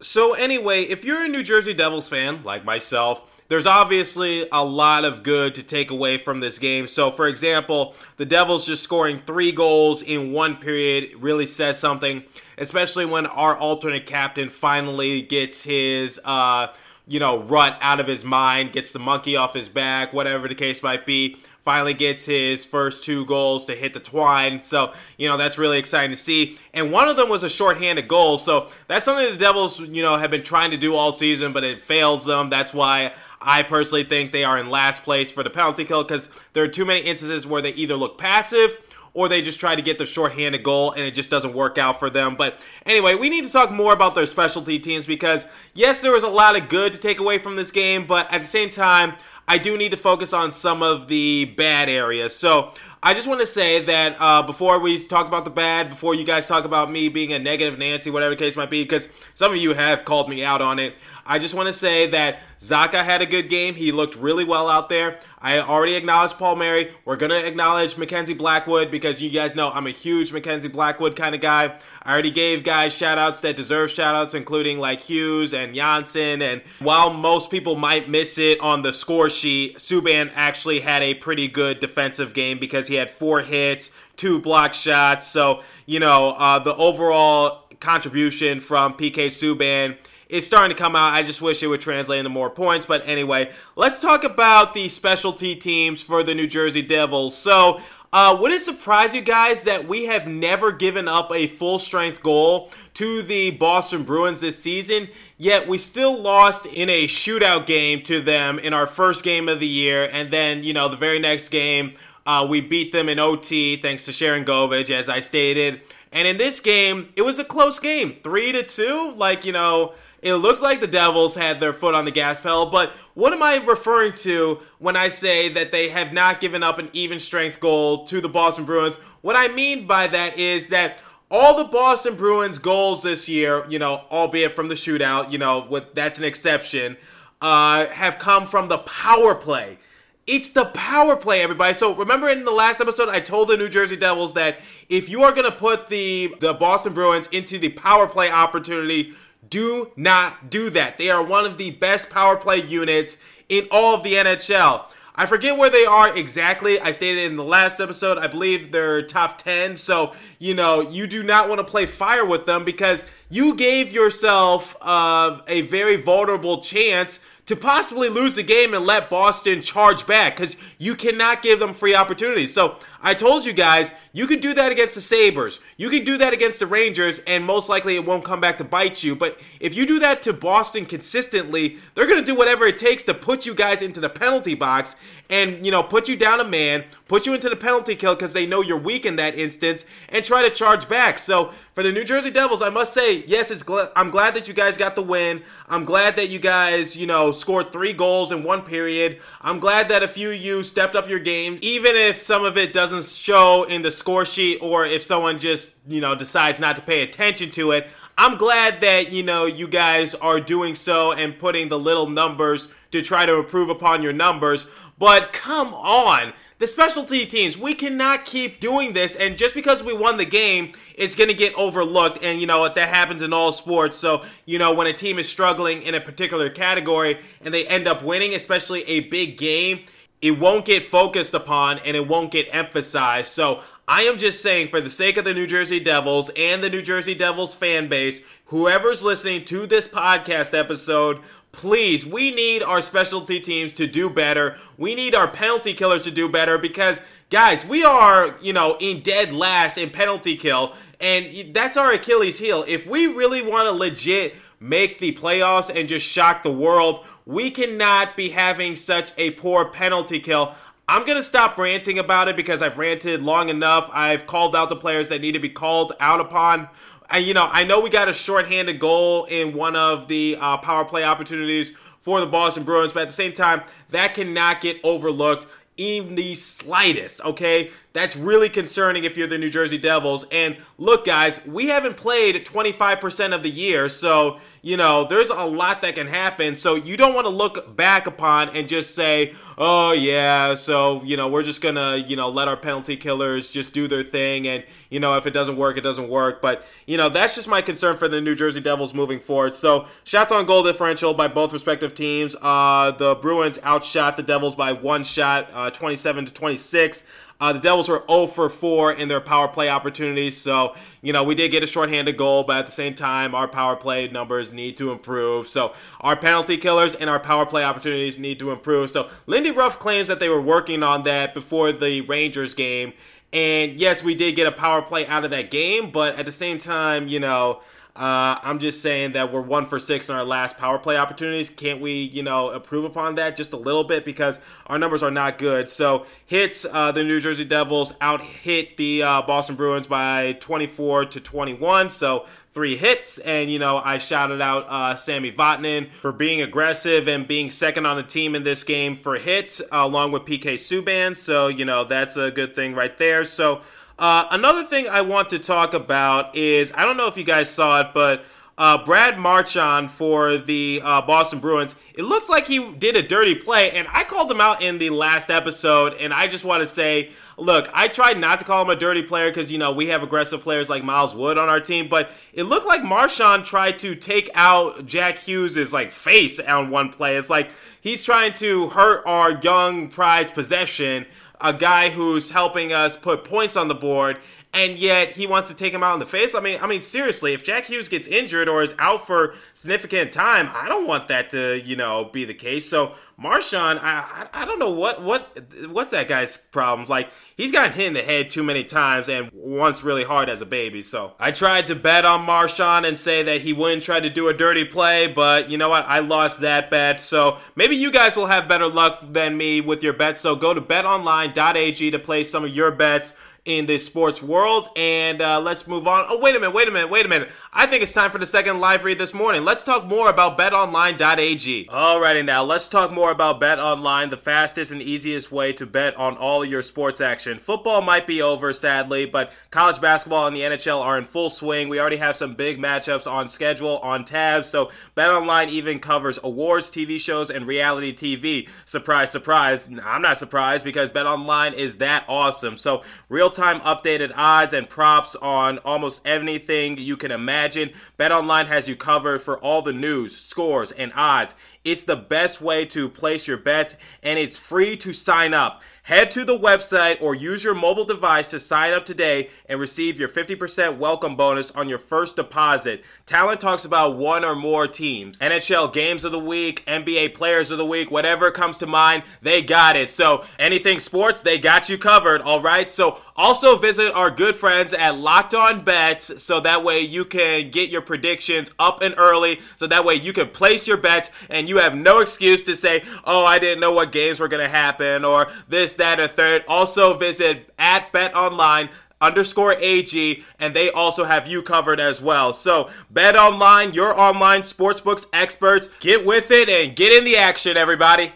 So 0.00 0.34
anyway, 0.34 0.84
if 0.84 1.04
you're 1.04 1.24
a 1.24 1.28
New 1.28 1.42
Jersey 1.42 1.74
Devils 1.74 2.08
fan 2.08 2.44
like 2.44 2.64
myself, 2.64 3.38
there's 3.48 3.66
obviously 3.66 4.46
a 4.52 4.64
lot 4.64 5.04
of 5.04 5.22
good 5.22 5.54
to 5.56 5.62
take 5.62 5.90
away 5.90 6.18
from 6.18 6.40
this 6.40 6.58
game. 6.58 6.86
So, 6.86 7.10
for 7.10 7.26
example, 7.26 7.94
the 8.16 8.26
Devils 8.26 8.66
just 8.66 8.82
scoring 8.82 9.22
three 9.26 9.52
goals 9.52 10.02
in 10.02 10.32
one 10.32 10.56
period 10.56 11.14
really 11.18 11.46
says 11.46 11.78
something, 11.78 12.24
especially 12.58 13.06
when 13.06 13.26
our 13.26 13.56
alternate 13.56 14.06
captain 14.06 14.50
finally 14.50 15.22
gets 15.22 15.64
his, 15.64 16.20
uh, 16.24 16.68
you 17.08 17.18
know, 17.18 17.42
rut 17.42 17.78
out 17.80 18.00
of 18.00 18.06
his 18.06 18.24
mind, 18.24 18.72
gets 18.72 18.92
the 18.92 18.98
monkey 18.98 19.36
off 19.36 19.54
his 19.54 19.68
back, 19.68 20.12
whatever 20.12 20.46
the 20.46 20.54
case 20.54 20.82
might 20.82 21.06
be 21.06 21.38
finally 21.68 21.92
gets 21.92 22.24
his 22.24 22.64
first 22.64 23.04
two 23.04 23.26
goals 23.26 23.66
to 23.66 23.74
hit 23.74 23.92
the 23.92 24.00
twine. 24.00 24.58
So, 24.62 24.94
you 25.18 25.28
know, 25.28 25.36
that's 25.36 25.58
really 25.58 25.78
exciting 25.78 26.10
to 26.10 26.16
see. 26.16 26.56
And 26.72 26.90
one 26.90 27.08
of 27.08 27.18
them 27.18 27.28
was 27.28 27.42
a 27.42 27.48
shorthanded 27.50 28.08
goal. 28.08 28.38
So 28.38 28.70
that's 28.86 29.04
something 29.04 29.30
the 29.30 29.36
Devils, 29.36 29.78
you 29.78 30.00
know, 30.00 30.16
have 30.16 30.30
been 30.30 30.42
trying 30.42 30.70
to 30.70 30.78
do 30.78 30.94
all 30.94 31.12
season, 31.12 31.52
but 31.52 31.64
it 31.64 31.82
fails 31.82 32.24
them. 32.24 32.48
That's 32.48 32.72
why 32.72 33.12
I 33.40 33.62
personally 33.62 34.04
think 34.04 34.32
they 34.32 34.44
are 34.44 34.58
in 34.58 34.70
last 34.70 35.02
place 35.02 35.30
for 35.30 35.42
the 35.42 35.50
penalty 35.50 35.84
kill 35.84 36.02
because 36.02 36.28
there 36.52 36.64
are 36.64 36.68
too 36.68 36.84
many 36.84 37.00
instances 37.00 37.46
where 37.46 37.62
they 37.62 37.70
either 37.70 37.94
look 37.94 38.18
passive 38.18 38.76
or 39.14 39.28
they 39.28 39.42
just 39.42 39.58
try 39.58 39.74
to 39.74 39.82
get 39.82 39.98
the 39.98 40.06
shorthanded 40.06 40.62
goal 40.62 40.92
and 40.92 41.02
it 41.02 41.12
just 41.12 41.30
doesn't 41.30 41.54
work 41.54 41.78
out 41.78 41.98
for 41.98 42.10
them. 42.10 42.36
But 42.36 42.58
anyway, 42.86 43.14
we 43.14 43.28
need 43.28 43.44
to 43.44 43.52
talk 43.52 43.70
more 43.70 43.92
about 43.92 44.14
their 44.14 44.26
specialty 44.26 44.78
teams 44.78 45.06
because, 45.06 45.46
yes, 45.74 46.00
there 46.00 46.12
was 46.12 46.22
a 46.22 46.28
lot 46.28 46.56
of 46.56 46.68
good 46.68 46.92
to 46.92 46.98
take 46.98 47.18
away 47.18 47.38
from 47.38 47.56
this 47.56 47.72
game, 47.72 48.06
but 48.06 48.32
at 48.32 48.40
the 48.40 48.46
same 48.46 48.70
time, 48.70 49.14
I 49.50 49.56
do 49.56 49.78
need 49.78 49.92
to 49.92 49.96
focus 49.96 50.34
on 50.34 50.52
some 50.52 50.82
of 50.82 51.08
the 51.08 51.46
bad 51.46 51.88
areas. 51.88 52.36
So 52.36 52.72
I 53.02 53.14
just 53.14 53.26
want 53.26 53.40
to 53.40 53.46
say 53.46 53.82
that 53.86 54.16
uh, 54.20 54.42
before 54.42 54.78
we 54.78 55.02
talk 55.02 55.26
about 55.26 55.44
the 55.44 55.50
bad, 55.50 55.88
before 55.88 56.14
you 56.14 56.24
guys 56.24 56.46
talk 56.46 56.66
about 56.66 56.90
me 56.90 57.08
being 57.08 57.32
a 57.32 57.38
negative 57.38 57.78
Nancy, 57.78 58.10
whatever 58.10 58.34
the 58.34 58.38
case 58.38 58.56
might 58.56 58.68
be, 58.68 58.82
because 58.82 59.08
some 59.34 59.52
of 59.52 59.56
you 59.56 59.72
have 59.72 60.04
called 60.04 60.28
me 60.28 60.44
out 60.44 60.60
on 60.60 60.78
it. 60.78 60.96
I 61.28 61.38
just 61.38 61.52
want 61.52 61.66
to 61.66 61.74
say 61.74 62.06
that 62.08 62.40
Zacha 62.58 63.04
had 63.04 63.20
a 63.20 63.26
good 63.26 63.50
game. 63.50 63.74
He 63.74 63.92
looked 63.92 64.16
really 64.16 64.44
well 64.44 64.66
out 64.66 64.88
there. 64.88 65.20
I 65.38 65.58
already 65.58 65.94
acknowledged 65.94 66.38
Palmieri. 66.38 66.94
We're 67.04 67.16
going 67.16 67.30
to 67.30 67.46
acknowledge 67.46 67.98
Mackenzie 67.98 68.32
Blackwood 68.32 68.90
because 68.90 69.20
you 69.20 69.28
guys 69.28 69.54
know 69.54 69.70
I'm 69.70 69.86
a 69.86 69.90
huge 69.90 70.32
Mackenzie 70.32 70.68
Blackwood 70.68 71.16
kind 71.16 71.34
of 71.34 71.42
guy. 71.42 71.78
I 72.02 72.12
already 72.12 72.30
gave 72.30 72.64
guys 72.64 72.94
shout 72.94 73.18
outs 73.18 73.40
that 73.40 73.56
deserve 73.56 73.90
shout 73.90 74.14
outs, 74.14 74.32
including 74.32 74.78
like 74.78 75.02
Hughes 75.02 75.52
and 75.52 75.74
Johnsson. 75.74 76.40
And 76.40 76.62
while 76.78 77.12
most 77.12 77.50
people 77.50 77.76
might 77.76 78.08
miss 78.08 78.38
it 78.38 78.58
on 78.60 78.80
the 78.80 78.94
score 78.94 79.28
sheet, 79.28 79.76
Subban 79.76 80.32
actually 80.34 80.80
had 80.80 81.02
a 81.02 81.12
pretty 81.12 81.46
good 81.46 81.78
defensive 81.78 82.32
game 82.32 82.58
because 82.58 82.88
he 82.88 82.94
had 82.94 83.10
four 83.10 83.42
hits, 83.42 83.90
two 84.16 84.40
block 84.40 84.72
shots. 84.72 85.26
So, 85.26 85.62
you 85.84 86.00
know, 86.00 86.30
uh, 86.30 86.58
the 86.58 86.74
overall 86.74 87.64
contribution 87.80 88.60
from 88.60 88.94
PK 88.94 89.26
Subban 89.26 89.98
is 90.28 90.46
starting 90.46 90.74
to 90.74 90.80
come 90.80 90.94
out. 90.94 91.14
I 91.14 91.22
just 91.22 91.40
wish 91.40 91.62
it 91.62 91.68
would 91.68 91.80
translate 91.80 92.18
into 92.18 92.28
more 92.28 92.50
points. 92.50 92.86
But 92.86 93.06
anyway, 93.06 93.52
let's 93.76 94.00
talk 94.00 94.24
about 94.24 94.74
the 94.74 94.88
specialty 94.88 95.56
teams 95.56 96.02
for 96.02 96.22
the 96.22 96.34
New 96.34 96.46
Jersey 96.46 96.82
Devils. 96.82 97.36
So, 97.36 97.80
uh, 98.10 98.36
would 98.40 98.52
it 98.52 98.62
surprise 98.62 99.14
you 99.14 99.20
guys 99.20 99.62
that 99.62 99.86
we 99.86 100.06
have 100.06 100.26
never 100.26 100.72
given 100.72 101.08
up 101.08 101.30
a 101.30 101.46
full 101.46 101.78
strength 101.78 102.22
goal 102.22 102.70
to 102.94 103.22
the 103.22 103.50
Boston 103.50 104.02
Bruins 104.02 104.40
this 104.40 104.58
season? 104.58 105.08
Yet 105.36 105.68
we 105.68 105.76
still 105.76 106.18
lost 106.18 106.64
in 106.64 106.88
a 106.88 107.06
shootout 107.06 107.66
game 107.66 108.02
to 108.04 108.22
them 108.22 108.58
in 108.58 108.72
our 108.72 108.86
first 108.86 109.24
game 109.24 109.48
of 109.48 109.60
the 109.60 109.66
year. 109.66 110.08
And 110.10 110.32
then, 110.32 110.64
you 110.64 110.72
know, 110.72 110.88
the 110.88 110.96
very 110.96 111.18
next 111.18 111.50
game, 111.50 111.94
uh, 112.24 112.46
we 112.48 112.62
beat 112.62 112.92
them 112.92 113.10
in 113.10 113.18
OT 113.18 113.76
thanks 113.76 114.06
to 114.06 114.10
Sharangovich, 114.10 114.90
as 114.90 115.10
I 115.10 115.20
stated. 115.20 115.82
And 116.10 116.26
in 116.26 116.38
this 116.38 116.60
game, 116.60 117.10
it 117.14 117.22
was 117.22 117.38
a 117.38 117.44
close 117.44 117.78
game, 117.78 118.16
three 118.22 118.52
to 118.52 118.62
two. 118.62 119.12
Like, 119.16 119.44
you 119.44 119.52
know, 119.52 119.92
it 120.20 120.34
looks 120.34 120.60
like 120.60 120.80
the 120.80 120.86
Devils 120.86 121.34
had 121.34 121.60
their 121.60 121.72
foot 121.72 121.94
on 121.94 122.04
the 122.04 122.10
gas 122.10 122.40
pedal, 122.40 122.66
but 122.66 122.92
what 123.14 123.32
am 123.32 123.42
I 123.42 123.56
referring 123.56 124.14
to 124.16 124.60
when 124.78 124.96
I 124.96 125.08
say 125.08 125.48
that 125.52 125.70
they 125.70 125.88
have 125.90 126.12
not 126.12 126.40
given 126.40 126.62
up 126.62 126.78
an 126.78 126.90
even 126.92 127.20
strength 127.20 127.60
goal 127.60 128.06
to 128.06 128.20
the 128.20 128.28
Boston 128.28 128.64
Bruins? 128.64 128.96
What 129.20 129.36
I 129.36 129.48
mean 129.48 129.86
by 129.86 130.08
that 130.08 130.38
is 130.38 130.68
that 130.70 130.98
all 131.30 131.56
the 131.56 131.64
Boston 131.64 132.16
Bruins 132.16 132.58
goals 132.58 133.02
this 133.02 133.28
year, 133.28 133.64
you 133.68 133.78
know, 133.78 134.04
albeit 134.10 134.52
from 134.52 134.68
the 134.68 134.74
shootout, 134.74 135.30
you 135.30 135.38
know, 135.38 135.66
with 135.68 135.94
that's 135.94 136.18
an 136.18 136.24
exception, 136.24 136.96
uh, 137.40 137.86
have 137.86 138.18
come 138.18 138.46
from 138.46 138.68
the 138.68 138.78
power 138.78 139.34
play. 139.34 139.78
It's 140.26 140.50
the 140.50 140.66
power 140.66 141.16
play, 141.16 141.42
everybody. 141.42 141.72
So 141.72 141.94
remember 141.94 142.28
in 142.28 142.44
the 142.44 142.50
last 142.50 142.80
episode, 142.80 143.08
I 143.08 143.20
told 143.20 143.48
the 143.48 143.56
New 143.56 143.68
Jersey 143.68 143.96
Devils 143.96 144.34
that 144.34 144.58
if 144.88 145.08
you 145.08 145.22
are 145.22 145.32
going 145.32 145.50
to 145.50 145.56
put 145.56 145.88
the 145.88 146.34
the 146.40 146.54
Boston 146.54 146.92
Bruins 146.92 147.28
into 147.28 147.58
the 147.58 147.70
power 147.70 148.06
play 148.06 148.30
opportunity, 148.30 149.14
do 149.48 149.92
not 149.96 150.50
do 150.50 150.70
that. 150.70 150.98
They 150.98 151.10
are 151.10 151.22
one 151.22 151.44
of 151.44 151.58
the 151.58 151.70
best 151.72 152.10
power 152.10 152.36
play 152.36 152.62
units 152.62 153.18
in 153.48 153.68
all 153.70 153.94
of 153.94 154.02
the 154.02 154.14
NHL. 154.14 154.90
I 155.14 155.26
forget 155.26 155.56
where 155.56 155.68
they 155.68 155.84
are 155.84 156.16
exactly. 156.16 156.78
I 156.80 156.92
stated 156.92 157.24
in 157.24 157.36
the 157.36 157.42
last 157.42 157.80
episode, 157.80 158.18
I 158.18 158.28
believe 158.28 158.70
they're 158.70 159.02
top 159.02 159.38
10. 159.38 159.76
So, 159.76 160.12
you 160.38 160.54
know, 160.54 160.80
you 160.80 161.08
do 161.08 161.24
not 161.24 161.48
want 161.48 161.58
to 161.58 161.64
play 161.64 161.86
fire 161.86 162.24
with 162.24 162.46
them 162.46 162.64
because 162.64 163.04
you 163.28 163.56
gave 163.56 163.90
yourself 163.92 164.76
uh, 164.80 165.40
a 165.48 165.62
very 165.62 165.96
vulnerable 165.96 166.62
chance 166.62 167.18
to 167.48 167.56
possibly 167.56 168.10
lose 168.10 168.34
the 168.34 168.42
game 168.42 168.74
and 168.74 168.84
let 168.84 169.08
Boston 169.08 169.62
charge 169.62 170.06
back 170.06 170.36
because 170.36 170.54
you 170.76 170.94
cannot 170.94 171.42
give 171.42 171.58
them 171.58 171.72
free 171.72 171.94
opportunities. 171.94 172.52
So 172.52 172.76
I 173.00 173.14
told 173.14 173.46
you 173.46 173.54
guys, 173.54 173.90
you 174.12 174.26
could 174.26 174.42
do 174.42 174.52
that 174.52 174.70
against 174.70 174.94
the 174.94 175.00
Sabres. 175.00 175.58
You 175.78 175.88
could 175.88 176.04
do 176.04 176.18
that 176.18 176.34
against 176.34 176.58
the 176.58 176.66
Rangers, 176.66 177.20
and 177.26 177.44
most 177.44 177.70
likely 177.70 177.96
it 177.96 178.04
won't 178.04 178.24
come 178.24 178.40
back 178.40 178.58
to 178.58 178.64
bite 178.64 179.02
you. 179.02 179.16
But 179.16 179.40
if 179.60 179.74
you 179.74 179.86
do 179.86 179.98
that 180.00 180.20
to 180.22 180.34
Boston 180.34 180.84
consistently, 180.84 181.78
they're 181.94 182.06
going 182.06 182.20
to 182.20 182.24
do 182.24 182.34
whatever 182.34 182.66
it 182.66 182.76
takes 182.76 183.02
to 183.04 183.14
put 183.14 183.46
you 183.46 183.54
guys 183.54 183.80
into 183.80 184.00
the 184.00 184.10
penalty 184.10 184.54
box 184.54 184.94
and, 185.30 185.64
you 185.64 185.70
know, 185.70 185.82
put 185.82 186.08
you 186.08 186.16
down 186.16 186.40
a 186.40 186.44
man, 186.44 186.84
put 187.06 187.26
you 187.26 187.34
into 187.34 187.48
the 187.48 187.56
penalty 187.56 187.94
kill 187.94 188.14
because 188.14 188.32
they 188.32 188.46
know 188.46 188.62
you're 188.62 188.78
weak 188.78 189.04
in 189.04 189.16
that 189.16 189.38
instance, 189.38 189.84
and 190.08 190.24
try 190.24 190.42
to 190.42 190.50
charge 190.50 190.88
back. 190.88 191.18
So 191.18 191.52
for 191.74 191.82
the 191.82 191.92
New 191.92 192.04
Jersey 192.04 192.30
Devils, 192.30 192.62
I 192.62 192.70
must 192.70 192.94
say, 192.94 193.24
yes, 193.26 193.50
it's 193.50 193.62
gl- 193.62 193.92
I'm 193.94 194.10
glad 194.10 194.34
that 194.34 194.48
you 194.48 194.54
guys 194.54 194.78
got 194.78 194.94
the 194.94 195.02
win. 195.02 195.42
I'm 195.68 195.84
glad 195.84 196.16
that 196.16 196.30
you 196.30 196.38
guys, 196.38 196.96
you 196.96 197.06
know, 197.06 197.30
scored 197.30 197.72
three 197.72 197.92
goals 197.92 198.32
in 198.32 198.42
one 198.42 198.62
period. 198.62 199.20
I'm 199.42 199.60
glad 199.60 199.88
that 199.90 200.02
a 200.02 200.08
few 200.08 200.30
of 200.30 200.38
you 200.38 200.64
stepped 200.64 200.96
up 200.96 201.08
your 201.08 201.18
game, 201.18 201.58
even 201.60 201.94
if 201.94 202.22
some 202.22 202.44
of 202.44 202.56
it 202.56 202.72
doesn't 202.72 203.04
show 203.04 203.64
in 203.64 203.82
the 203.82 203.90
score 203.90 204.24
sheet 204.24 204.58
or 204.62 204.86
if 204.86 205.02
someone 205.02 205.38
just, 205.38 205.74
you 205.86 206.00
know, 206.00 206.14
decides 206.14 206.58
not 206.58 206.76
to 206.76 206.82
pay 206.82 207.02
attention 207.02 207.50
to 207.52 207.72
it, 207.72 207.86
I'm 208.16 208.36
glad 208.36 208.80
that, 208.80 209.12
you 209.12 209.22
know, 209.22 209.46
you 209.46 209.68
guys 209.68 210.14
are 210.16 210.40
doing 210.40 210.74
so 210.74 211.12
and 211.12 211.38
putting 211.38 211.68
the 211.68 211.78
little 211.78 212.08
numbers 212.08 212.68
to 212.90 213.00
try 213.00 213.26
to 213.26 213.34
improve 213.34 213.68
upon 213.68 214.02
your 214.02 214.12
numbers. 214.12 214.66
But 214.98 215.32
come 215.32 215.72
on, 215.74 216.32
the 216.58 216.66
specialty 216.66 217.24
teams, 217.24 217.56
we 217.56 217.74
cannot 217.74 218.24
keep 218.24 218.58
doing 218.58 218.92
this. 218.92 219.14
And 219.14 219.38
just 219.38 219.54
because 219.54 219.82
we 219.82 219.92
won 219.92 220.16
the 220.16 220.24
game, 220.24 220.72
it's 220.96 221.14
going 221.14 221.28
to 221.28 221.34
get 221.34 221.54
overlooked. 221.54 222.22
And, 222.22 222.40
you 222.40 222.46
know, 222.46 222.68
that 222.68 222.88
happens 222.88 223.22
in 223.22 223.32
all 223.32 223.52
sports. 223.52 223.96
So, 223.96 224.24
you 224.44 224.58
know, 224.58 224.72
when 224.72 224.88
a 224.88 224.92
team 224.92 225.18
is 225.18 225.28
struggling 225.28 225.82
in 225.82 225.94
a 225.94 226.00
particular 226.00 226.50
category 226.50 227.18
and 227.40 227.54
they 227.54 227.66
end 227.66 227.86
up 227.86 228.02
winning, 228.02 228.34
especially 228.34 228.82
a 228.88 229.00
big 229.00 229.38
game, 229.38 229.84
it 230.20 230.32
won't 230.32 230.64
get 230.64 230.84
focused 230.84 231.32
upon 231.32 231.78
and 231.78 231.96
it 231.96 232.08
won't 232.08 232.32
get 232.32 232.48
emphasized. 232.50 233.28
So 233.28 233.60
I 233.86 234.02
am 234.02 234.18
just 234.18 234.42
saying, 234.42 234.68
for 234.68 234.80
the 234.80 234.90
sake 234.90 235.16
of 235.16 235.24
the 235.24 235.32
New 235.32 235.46
Jersey 235.46 235.78
Devils 235.78 236.28
and 236.36 236.62
the 236.62 236.68
New 236.68 236.82
Jersey 236.82 237.14
Devils 237.14 237.54
fan 237.54 237.88
base, 237.88 238.20
whoever's 238.46 239.02
listening 239.04 239.44
to 239.46 239.66
this 239.66 239.86
podcast 239.86 240.58
episode, 240.58 241.20
please, 241.58 242.06
we 242.06 242.30
need 242.30 242.62
our 242.62 242.80
specialty 242.80 243.40
teams 243.40 243.72
to 243.72 243.86
do 243.86 244.08
better. 244.08 244.56
We 244.76 244.94
need 244.94 245.12
our 245.12 245.26
penalty 245.26 245.74
killers 245.74 246.04
to 246.04 246.10
do 246.12 246.28
better 246.28 246.56
because, 246.56 247.00
guys, 247.30 247.66
we 247.66 247.82
are, 247.82 248.36
you 248.40 248.52
know, 248.52 248.76
in 248.78 249.02
dead 249.02 249.32
last 249.32 249.76
in 249.76 249.90
penalty 249.90 250.36
kill, 250.36 250.74
and 251.00 251.52
that's 251.52 251.76
our 251.76 251.92
Achilles 251.92 252.38
heel. 252.38 252.64
If 252.68 252.86
we 252.86 253.08
really 253.08 253.42
want 253.42 253.66
to 253.66 253.72
legit 253.72 254.36
make 254.60 255.00
the 255.00 255.12
playoffs 255.12 255.68
and 255.74 255.88
just 255.88 256.06
shock 256.06 256.44
the 256.44 256.52
world, 256.52 257.04
we 257.26 257.50
cannot 257.50 258.16
be 258.16 258.30
having 258.30 258.76
such 258.76 259.12
a 259.18 259.32
poor 259.32 259.64
penalty 259.64 260.20
kill. 260.20 260.54
I'm 260.88 261.04
going 261.04 261.18
to 261.18 261.24
stop 261.24 261.58
ranting 261.58 261.98
about 261.98 262.28
it 262.28 262.36
because 262.36 262.62
I've 262.62 262.78
ranted 262.78 263.20
long 263.20 263.48
enough. 263.48 263.90
I've 263.92 264.28
called 264.28 264.54
out 264.54 264.68
the 264.68 264.76
players 264.76 265.08
that 265.08 265.20
need 265.20 265.32
to 265.32 265.40
be 265.40 265.50
called 265.50 265.92
out 265.98 266.20
upon. 266.20 266.68
And, 267.10 267.24
you 267.24 267.34
know, 267.34 267.48
I 267.50 267.64
know 267.64 267.80
we 267.80 267.90
got 267.90 268.08
a 268.08 268.12
shorthanded 268.12 268.78
goal 268.78 269.24
in 269.24 269.54
one 269.54 269.76
of 269.76 270.08
the 270.08 270.36
uh, 270.38 270.58
power 270.58 270.84
play 270.84 271.04
opportunities 271.04 271.72
for 272.00 272.20
the 272.20 272.26
Boston 272.26 272.64
Bruins, 272.64 272.92
but 272.92 273.02
at 273.02 273.08
the 273.08 273.14
same 273.14 273.32
time, 273.32 273.62
that 273.90 274.14
cannot 274.14 274.60
get 274.60 274.76
overlooked 274.84 275.46
even 275.78 276.16
the 276.16 276.34
slightest, 276.34 277.20
okay? 277.22 277.70
That's 277.94 278.16
really 278.16 278.48
concerning 278.48 279.04
if 279.04 279.16
you're 279.16 279.26
the 279.26 279.38
New 279.38 279.50
Jersey 279.50 279.78
Devils. 279.78 280.26
And 280.30 280.58
look, 280.76 281.06
guys, 281.06 281.40
we 281.46 281.68
haven't 281.68 281.96
played 281.96 282.44
25% 282.44 283.34
of 283.34 283.42
the 283.42 283.50
year, 283.50 283.88
so, 283.88 284.38
you 284.60 284.76
know, 284.76 285.06
there's 285.06 285.30
a 285.30 285.44
lot 285.44 285.80
that 285.82 285.94
can 285.94 286.06
happen. 286.06 286.54
So 286.54 286.74
you 286.74 286.96
don't 286.96 287.14
want 287.14 287.26
to 287.26 287.32
look 287.32 287.74
back 287.76 288.06
upon 288.06 288.50
and 288.50 288.68
just 288.68 288.94
say, 288.94 289.34
oh, 289.56 289.92
yeah, 289.92 290.54
so, 290.54 291.02
you 291.02 291.16
know, 291.16 291.28
we're 291.28 291.42
just 291.42 291.62
going 291.62 291.76
to, 291.76 292.04
you 292.06 292.16
know, 292.16 292.28
let 292.28 292.46
our 292.46 292.56
penalty 292.56 292.96
killers 292.96 293.50
just 293.50 293.72
do 293.72 293.88
their 293.88 294.02
thing. 294.02 294.46
And, 294.46 294.64
you 294.90 295.00
know, 295.00 295.16
if 295.16 295.26
it 295.26 295.30
doesn't 295.30 295.56
work, 295.56 295.78
it 295.78 295.82
doesn't 295.82 296.08
work. 296.08 296.42
But, 296.42 296.66
you 296.86 296.96
know, 296.96 297.08
that's 297.08 297.34
just 297.34 297.48
my 297.48 297.62
concern 297.62 297.96
for 297.96 298.08
the 298.08 298.20
New 298.20 298.34
Jersey 298.34 298.60
Devils 298.60 298.92
moving 298.94 299.20
forward. 299.20 299.54
So 299.54 299.86
shots 300.04 300.30
on 300.30 300.44
goal 300.46 300.62
differential 300.62 301.14
by 301.14 301.28
both 301.28 301.52
respective 301.52 301.94
teams. 301.94 302.36
Uh, 302.40 302.90
the 302.92 303.14
Bruins 303.14 303.58
outshot 303.64 304.16
the 304.16 304.22
Devils 304.22 304.54
by 304.54 304.72
one 304.72 305.04
shot, 305.04 305.50
uh, 305.54 305.70
27 305.70 306.26
to 306.26 306.32
26. 306.32 307.04
Uh, 307.40 307.52
the 307.52 307.60
Devils 307.60 307.88
were 307.88 308.02
0 308.08 308.26
for 308.26 308.48
4 308.48 308.92
in 308.92 309.08
their 309.08 309.20
power 309.20 309.46
play 309.46 309.68
opportunities. 309.68 310.36
So, 310.36 310.74
you 311.02 311.12
know, 311.12 311.22
we 311.22 311.36
did 311.36 311.50
get 311.50 311.62
a 311.62 311.68
shorthanded 311.68 312.16
goal, 312.16 312.42
but 312.42 312.56
at 312.58 312.66
the 312.66 312.72
same 312.72 312.94
time, 312.94 313.34
our 313.34 313.46
power 313.46 313.76
play 313.76 314.08
numbers 314.08 314.52
need 314.52 314.76
to 314.78 314.90
improve. 314.90 315.46
So, 315.46 315.74
our 316.00 316.16
penalty 316.16 316.56
killers 316.56 316.96
and 316.96 317.08
our 317.08 317.20
power 317.20 317.46
play 317.46 317.62
opportunities 317.62 318.18
need 318.18 318.40
to 318.40 318.50
improve. 318.50 318.90
So, 318.90 319.08
Lindy 319.26 319.52
Ruff 319.52 319.78
claims 319.78 320.08
that 320.08 320.18
they 320.18 320.28
were 320.28 320.40
working 320.40 320.82
on 320.82 321.04
that 321.04 321.32
before 321.32 321.70
the 321.70 322.00
Rangers 322.00 322.54
game. 322.54 322.92
And 323.32 323.78
yes, 323.78 324.02
we 324.02 324.14
did 324.14 324.34
get 324.34 324.46
a 324.46 324.52
power 324.52 324.82
play 324.82 325.06
out 325.06 325.24
of 325.24 325.30
that 325.30 325.50
game, 325.50 325.90
but 325.90 326.18
at 326.18 326.24
the 326.24 326.32
same 326.32 326.58
time, 326.58 327.08
you 327.08 327.20
know, 327.20 327.60
uh, 327.98 328.38
I'm 328.44 328.60
just 328.60 328.80
saying 328.80 329.12
that 329.12 329.32
we're 329.32 329.40
one 329.40 329.66
for 329.66 329.80
six 329.80 330.08
in 330.08 330.14
our 330.14 330.24
last 330.24 330.56
power 330.56 330.78
play 330.78 330.96
opportunities. 330.96 331.50
Can't 331.50 331.80
we, 331.80 331.92
you 331.92 332.22
know, 332.22 332.50
improve 332.50 332.84
upon 332.84 333.16
that 333.16 333.36
just 333.36 333.52
a 333.52 333.56
little 333.56 333.82
bit 333.82 334.04
because 334.04 334.38
our 334.68 334.78
numbers 334.78 335.02
are 335.02 335.10
not 335.10 335.36
good. 335.36 335.68
So 335.68 336.06
hits 336.24 336.64
uh, 336.64 336.92
the 336.92 337.02
New 337.02 337.18
Jersey 337.18 337.44
Devils 337.44 337.94
out 338.00 338.20
hit 338.20 338.76
the 338.76 339.02
uh, 339.02 339.22
Boston 339.22 339.56
Bruins 339.56 339.88
by 339.88 340.34
24 340.34 341.06
to 341.06 341.20
21. 341.20 341.90
So 341.90 342.26
three 342.54 342.76
hits, 342.76 343.18
and 343.18 343.50
you 343.50 343.58
know 343.58 343.78
I 343.78 343.98
shouted 343.98 344.40
out 344.40 344.66
uh, 344.68 344.94
Sami 344.94 345.32
Vatanen 345.32 345.90
for 345.90 346.12
being 346.12 346.40
aggressive 346.40 347.08
and 347.08 347.26
being 347.26 347.50
second 347.50 347.84
on 347.84 347.96
the 347.96 348.04
team 348.04 348.36
in 348.36 348.44
this 348.44 348.62
game 348.62 348.96
for 348.96 349.16
hits, 349.16 349.60
uh, 349.60 349.66
along 349.72 350.12
with 350.12 350.22
PK 350.22 350.54
Subban. 350.54 351.16
So 351.16 351.48
you 351.48 351.64
know 351.64 351.82
that's 351.82 352.16
a 352.16 352.30
good 352.30 352.54
thing 352.54 352.74
right 352.74 352.96
there. 352.96 353.24
So. 353.24 353.62
Uh, 353.98 354.28
another 354.30 354.64
thing 354.64 354.88
I 354.88 355.00
want 355.00 355.30
to 355.30 355.38
talk 355.38 355.74
about 355.74 356.36
is 356.36 356.72
I 356.74 356.84
don't 356.84 356.96
know 356.96 357.08
if 357.08 357.16
you 357.16 357.24
guys 357.24 357.50
saw 357.50 357.80
it, 357.80 357.88
but 357.92 358.24
uh, 358.58 358.84
Brad 358.84 359.18
Marchand 359.18 359.90
for 359.90 360.36
the 360.36 360.80
uh, 360.84 361.02
Boston 361.02 361.38
Bruins. 361.38 361.76
It 361.94 362.02
looks 362.02 362.28
like 362.28 362.46
he 362.46 362.72
did 362.72 362.96
a 362.96 363.02
dirty 363.02 363.36
play, 363.36 363.70
and 363.70 363.86
I 363.90 364.02
called 364.02 364.30
him 364.30 364.40
out 364.40 364.62
in 364.62 364.78
the 364.78 364.90
last 364.90 365.30
episode. 365.30 365.94
And 365.94 366.12
I 366.12 366.26
just 366.26 366.44
want 366.44 366.62
to 366.62 366.66
say, 366.66 367.12
look, 367.36 367.68
I 367.72 367.86
tried 367.86 368.18
not 368.18 368.40
to 368.40 368.44
call 368.44 368.62
him 368.62 368.70
a 368.70 368.76
dirty 368.76 369.02
player 369.02 369.30
because 369.30 369.50
you 369.50 369.58
know 369.58 369.72
we 369.72 369.86
have 369.86 370.02
aggressive 370.02 370.42
players 370.42 370.68
like 370.68 370.82
Miles 370.82 371.14
Wood 371.14 371.38
on 371.38 371.48
our 371.48 371.60
team, 371.60 371.88
but 371.88 372.10
it 372.32 372.44
looked 372.44 372.66
like 372.66 372.82
Marchand 372.82 373.44
tried 373.44 373.78
to 373.80 373.94
take 373.94 374.28
out 374.34 374.86
Jack 374.86 375.18
Hughes's 375.18 375.72
like 375.72 375.92
face 375.92 376.40
on 376.40 376.70
one 376.70 376.90
play. 376.90 377.16
It's 377.16 377.30
like 377.30 377.50
he's 377.80 378.02
trying 378.02 378.32
to 378.34 378.68
hurt 378.70 379.04
our 379.06 379.40
young 379.40 379.88
prize 379.88 380.32
possession 380.32 381.06
a 381.40 381.52
guy 381.52 381.90
who's 381.90 382.30
helping 382.30 382.72
us 382.72 382.96
put 382.96 383.24
points 383.24 383.56
on 383.56 383.68
the 383.68 383.74
board 383.74 384.18
and 384.52 384.78
yet 384.78 385.12
he 385.12 385.26
wants 385.26 385.50
to 385.50 385.56
take 385.56 385.72
him 385.72 385.82
out 385.82 385.94
in 385.94 386.00
the 386.00 386.06
face. 386.06 386.34
I 386.34 386.40
mean, 386.40 386.58
I 386.60 386.66
mean 386.66 386.82
seriously, 386.82 387.34
if 387.34 387.44
Jack 387.44 387.66
Hughes 387.66 387.88
gets 387.88 388.08
injured 388.08 388.48
or 388.48 388.62
is 388.62 388.74
out 388.78 389.06
for 389.06 389.34
significant 389.54 390.12
time, 390.12 390.48
I 390.54 390.68
don't 390.68 390.86
want 390.86 391.08
that 391.08 391.30
to, 391.30 391.60
you 391.62 391.76
know, 391.76 392.10
be 392.12 392.24
the 392.24 392.34
case. 392.34 392.68
So 392.68 392.94
Marchand, 393.18 393.80
I, 393.80 394.28
I, 394.32 394.42
I 394.42 394.44
don't 394.44 394.58
know 394.58 394.70
what 394.70 395.02
what 395.02 395.38
what's 395.68 395.90
that 395.90 396.08
guy's 396.08 396.36
problems. 396.36 396.88
Like 396.88 397.10
he's 397.36 397.52
gotten 397.52 397.72
hit 397.72 397.88
in 397.88 397.92
the 397.92 398.02
head 398.02 398.30
too 398.30 398.42
many 398.42 398.64
times 398.64 399.08
and 399.08 399.30
once 399.34 399.82
really 399.82 400.04
hard 400.04 400.30
as 400.30 400.40
a 400.40 400.46
baby. 400.46 400.82
So 400.82 401.12
I 401.18 401.30
tried 401.32 401.66
to 401.66 401.74
bet 401.74 402.04
on 402.04 402.22
Marchand 402.22 402.86
and 402.86 402.96
say 402.96 403.22
that 403.24 403.42
he 403.42 403.52
wouldn't 403.52 403.82
try 403.82 404.00
to 404.00 404.08
do 404.08 404.28
a 404.28 404.34
dirty 404.34 404.64
play, 404.64 405.08
but 405.08 405.50
you 405.50 405.58
know 405.58 405.68
what? 405.68 405.84
I 405.86 405.98
lost 405.98 406.40
that 406.40 406.70
bet. 406.70 407.00
So 407.00 407.38
maybe 407.54 407.76
you 407.76 407.92
guys 407.92 408.16
will 408.16 408.26
have 408.26 408.48
better 408.48 408.68
luck 408.68 409.00
than 409.12 409.36
me 409.36 409.60
with 409.60 409.82
your 409.82 409.92
bets. 409.92 410.20
So 410.20 410.34
go 410.34 410.54
to 410.54 410.60
betonline.ag 410.60 411.90
to 411.90 411.98
place 411.98 412.30
some 412.30 412.44
of 412.44 412.54
your 412.54 412.70
bets 412.70 413.12
in 413.48 413.64
the 413.64 413.78
sports 413.78 414.22
world. 414.22 414.68
And 414.76 415.22
uh, 415.22 415.40
let's 415.40 415.66
move 415.66 415.88
on. 415.88 416.04
Oh, 416.08 416.18
wait 416.18 416.36
a 416.36 416.38
minute, 416.38 416.54
wait 416.54 416.68
a 416.68 416.70
minute, 416.70 416.90
wait 416.90 417.06
a 417.06 417.08
minute. 417.08 417.30
I 417.50 417.66
think 417.66 417.82
it's 417.82 417.94
time 417.94 418.10
for 418.10 418.18
the 418.18 418.26
second 418.26 418.60
live 418.60 418.84
read 418.84 418.98
this 418.98 419.14
morning. 419.14 419.42
Let's 419.42 419.64
talk 419.64 419.86
more 419.86 420.10
about 420.10 420.36
betonline.ag. 420.36 421.66
Alrighty, 421.66 422.24
now 422.24 422.44
let's 422.44 422.68
talk 422.68 422.92
more 422.92 423.10
about 423.10 423.40
betonline, 423.40 424.10
the 424.10 424.18
fastest 424.18 424.70
and 424.70 424.82
easiest 424.82 425.32
way 425.32 425.54
to 425.54 425.64
bet 425.64 425.96
on 425.96 426.18
all 426.18 426.44
your 426.44 426.62
sports 426.62 427.00
action. 427.00 427.38
Football 427.38 427.80
might 427.80 428.06
be 428.06 428.20
over, 428.20 428.52
sadly, 428.52 429.06
but 429.06 429.32
college 429.50 429.80
basketball 429.80 430.26
and 430.26 430.36
the 430.36 430.42
NHL 430.42 430.82
are 430.82 430.98
in 430.98 431.04
full 431.04 431.30
swing. 431.30 431.70
We 431.70 431.80
already 431.80 431.96
have 431.96 432.18
some 432.18 432.34
big 432.34 432.58
matchups 432.58 433.10
on 433.10 433.30
schedule, 433.30 433.78
on 433.78 434.04
tabs. 434.04 434.50
So 434.50 434.70
betonline 434.94 435.48
even 435.48 435.80
covers 435.80 436.18
awards, 436.22 436.70
TV 436.70 437.00
shows, 437.00 437.30
and 437.30 437.46
reality 437.46 437.96
TV. 437.96 438.46
Surprise, 438.66 439.10
surprise. 439.10 439.70
I'm 439.82 440.02
not 440.02 440.18
surprised 440.18 440.64
because 440.64 440.90
betonline 440.90 441.54
is 441.54 441.78
that 441.78 442.04
awesome. 442.08 442.58
So 442.58 442.82
real 443.08 443.30
time 443.38 443.60
updated 443.60 444.12
odds 444.16 444.52
and 444.52 444.68
props 444.68 445.14
on 445.14 445.58
almost 445.58 446.04
anything 446.04 446.76
you 446.76 446.96
can 446.96 447.12
imagine. 447.12 447.70
BetOnline 447.96 448.48
has 448.48 448.68
you 448.68 448.74
covered 448.74 449.22
for 449.22 449.38
all 449.38 449.62
the 449.62 449.72
news, 449.72 450.16
scores, 450.16 450.72
and 450.72 450.92
odds. 450.96 451.36
It's 451.64 451.84
the 451.84 451.94
best 451.94 452.40
way 452.40 452.64
to 452.66 452.88
place 452.88 453.28
your 453.28 453.36
bets, 453.36 453.76
and 454.02 454.18
it's 454.18 454.36
free 454.36 454.76
to 454.78 454.92
sign 454.92 455.34
up. 455.34 455.62
Head 455.88 456.10
to 456.10 456.22
the 456.26 456.38
website 456.38 457.00
or 457.00 457.14
use 457.14 457.42
your 457.42 457.54
mobile 457.54 457.86
device 457.86 458.28
to 458.28 458.38
sign 458.38 458.74
up 458.74 458.84
today 458.84 459.30
and 459.48 459.58
receive 459.58 459.98
your 459.98 460.10
50% 460.10 460.76
welcome 460.76 461.16
bonus 461.16 461.50
on 461.52 461.66
your 461.66 461.78
first 461.78 462.16
deposit. 462.16 462.84
Talent 463.06 463.40
talks 463.40 463.64
about 463.64 463.96
one 463.96 464.22
or 464.22 464.36
more 464.36 464.68
teams. 464.68 465.18
NHL 465.20 465.72
games 465.72 466.04
of 466.04 466.12
the 466.12 466.18
week, 466.18 466.62
NBA 466.66 467.14
players 467.14 467.50
of 467.50 467.56
the 467.56 467.64
week, 467.64 467.90
whatever 467.90 468.30
comes 468.30 468.58
to 468.58 468.66
mind, 468.66 469.02
they 469.22 469.40
got 469.40 469.76
it. 469.76 469.88
So 469.88 470.26
anything 470.38 470.78
sports, 470.78 471.22
they 471.22 471.38
got 471.38 471.70
you 471.70 471.78
covered, 471.78 472.20
all 472.20 472.42
right? 472.42 472.70
So 472.70 473.00
also 473.16 473.56
visit 473.56 473.90
our 473.94 474.10
good 474.10 474.36
friends 474.36 474.74
at 474.74 474.98
Locked 474.98 475.32
On 475.32 475.64
Bets 475.64 476.22
so 476.22 476.38
that 476.40 476.62
way 476.62 476.80
you 476.80 477.06
can 477.06 477.50
get 477.50 477.70
your 477.70 477.80
predictions 477.80 478.54
up 478.58 478.82
and 478.82 478.94
early 478.98 479.40
so 479.56 479.66
that 479.66 479.86
way 479.86 479.94
you 479.94 480.12
can 480.12 480.28
place 480.28 480.68
your 480.68 480.76
bets 480.76 481.10
and 481.30 481.48
you 481.48 481.56
have 481.56 481.74
no 481.74 482.00
excuse 482.00 482.44
to 482.44 482.54
say, 482.54 482.84
"Oh, 483.04 483.24
I 483.24 483.38
didn't 483.38 483.60
know 483.60 483.72
what 483.72 483.90
games 483.90 484.20
were 484.20 484.28
going 484.28 484.44
to 484.44 484.50
happen" 484.50 485.02
or 485.02 485.32
this 485.48 485.77
that, 485.78 485.98
or 485.98 486.08
third. 486.08 486.44
Also 486.46 486.96
visit 486.96 487.50
at 487.58 487.90
Bet 487.92 488.14
Online 488.14 488.68
underscore 489.00 489.54
AG, 489.54 490.24
and 490.38 490.54
they 490.54 490.70
also 490.70 491.04
have 491.04 491.26
you 491.26 491.42
covered 491.42 491.80
as 491.80 492.02
well. 492.02 492.32
So, 492.32 492.68
Bet 492.90 493.16
Online, 493.16 493.72
your 493.72 493.98
online 493.98 494.42
sportsbooks 494.42 495.06
experts, 495.12 495.68
get 495.80 496.04
with 496.04 496.30
it 496.30 496.48
and 496.48 496.76
get 496.76 496.92
in 496.92 497.04
the 497.04 497.16
action, 497.16 497.56
everybody. 497.56 498.12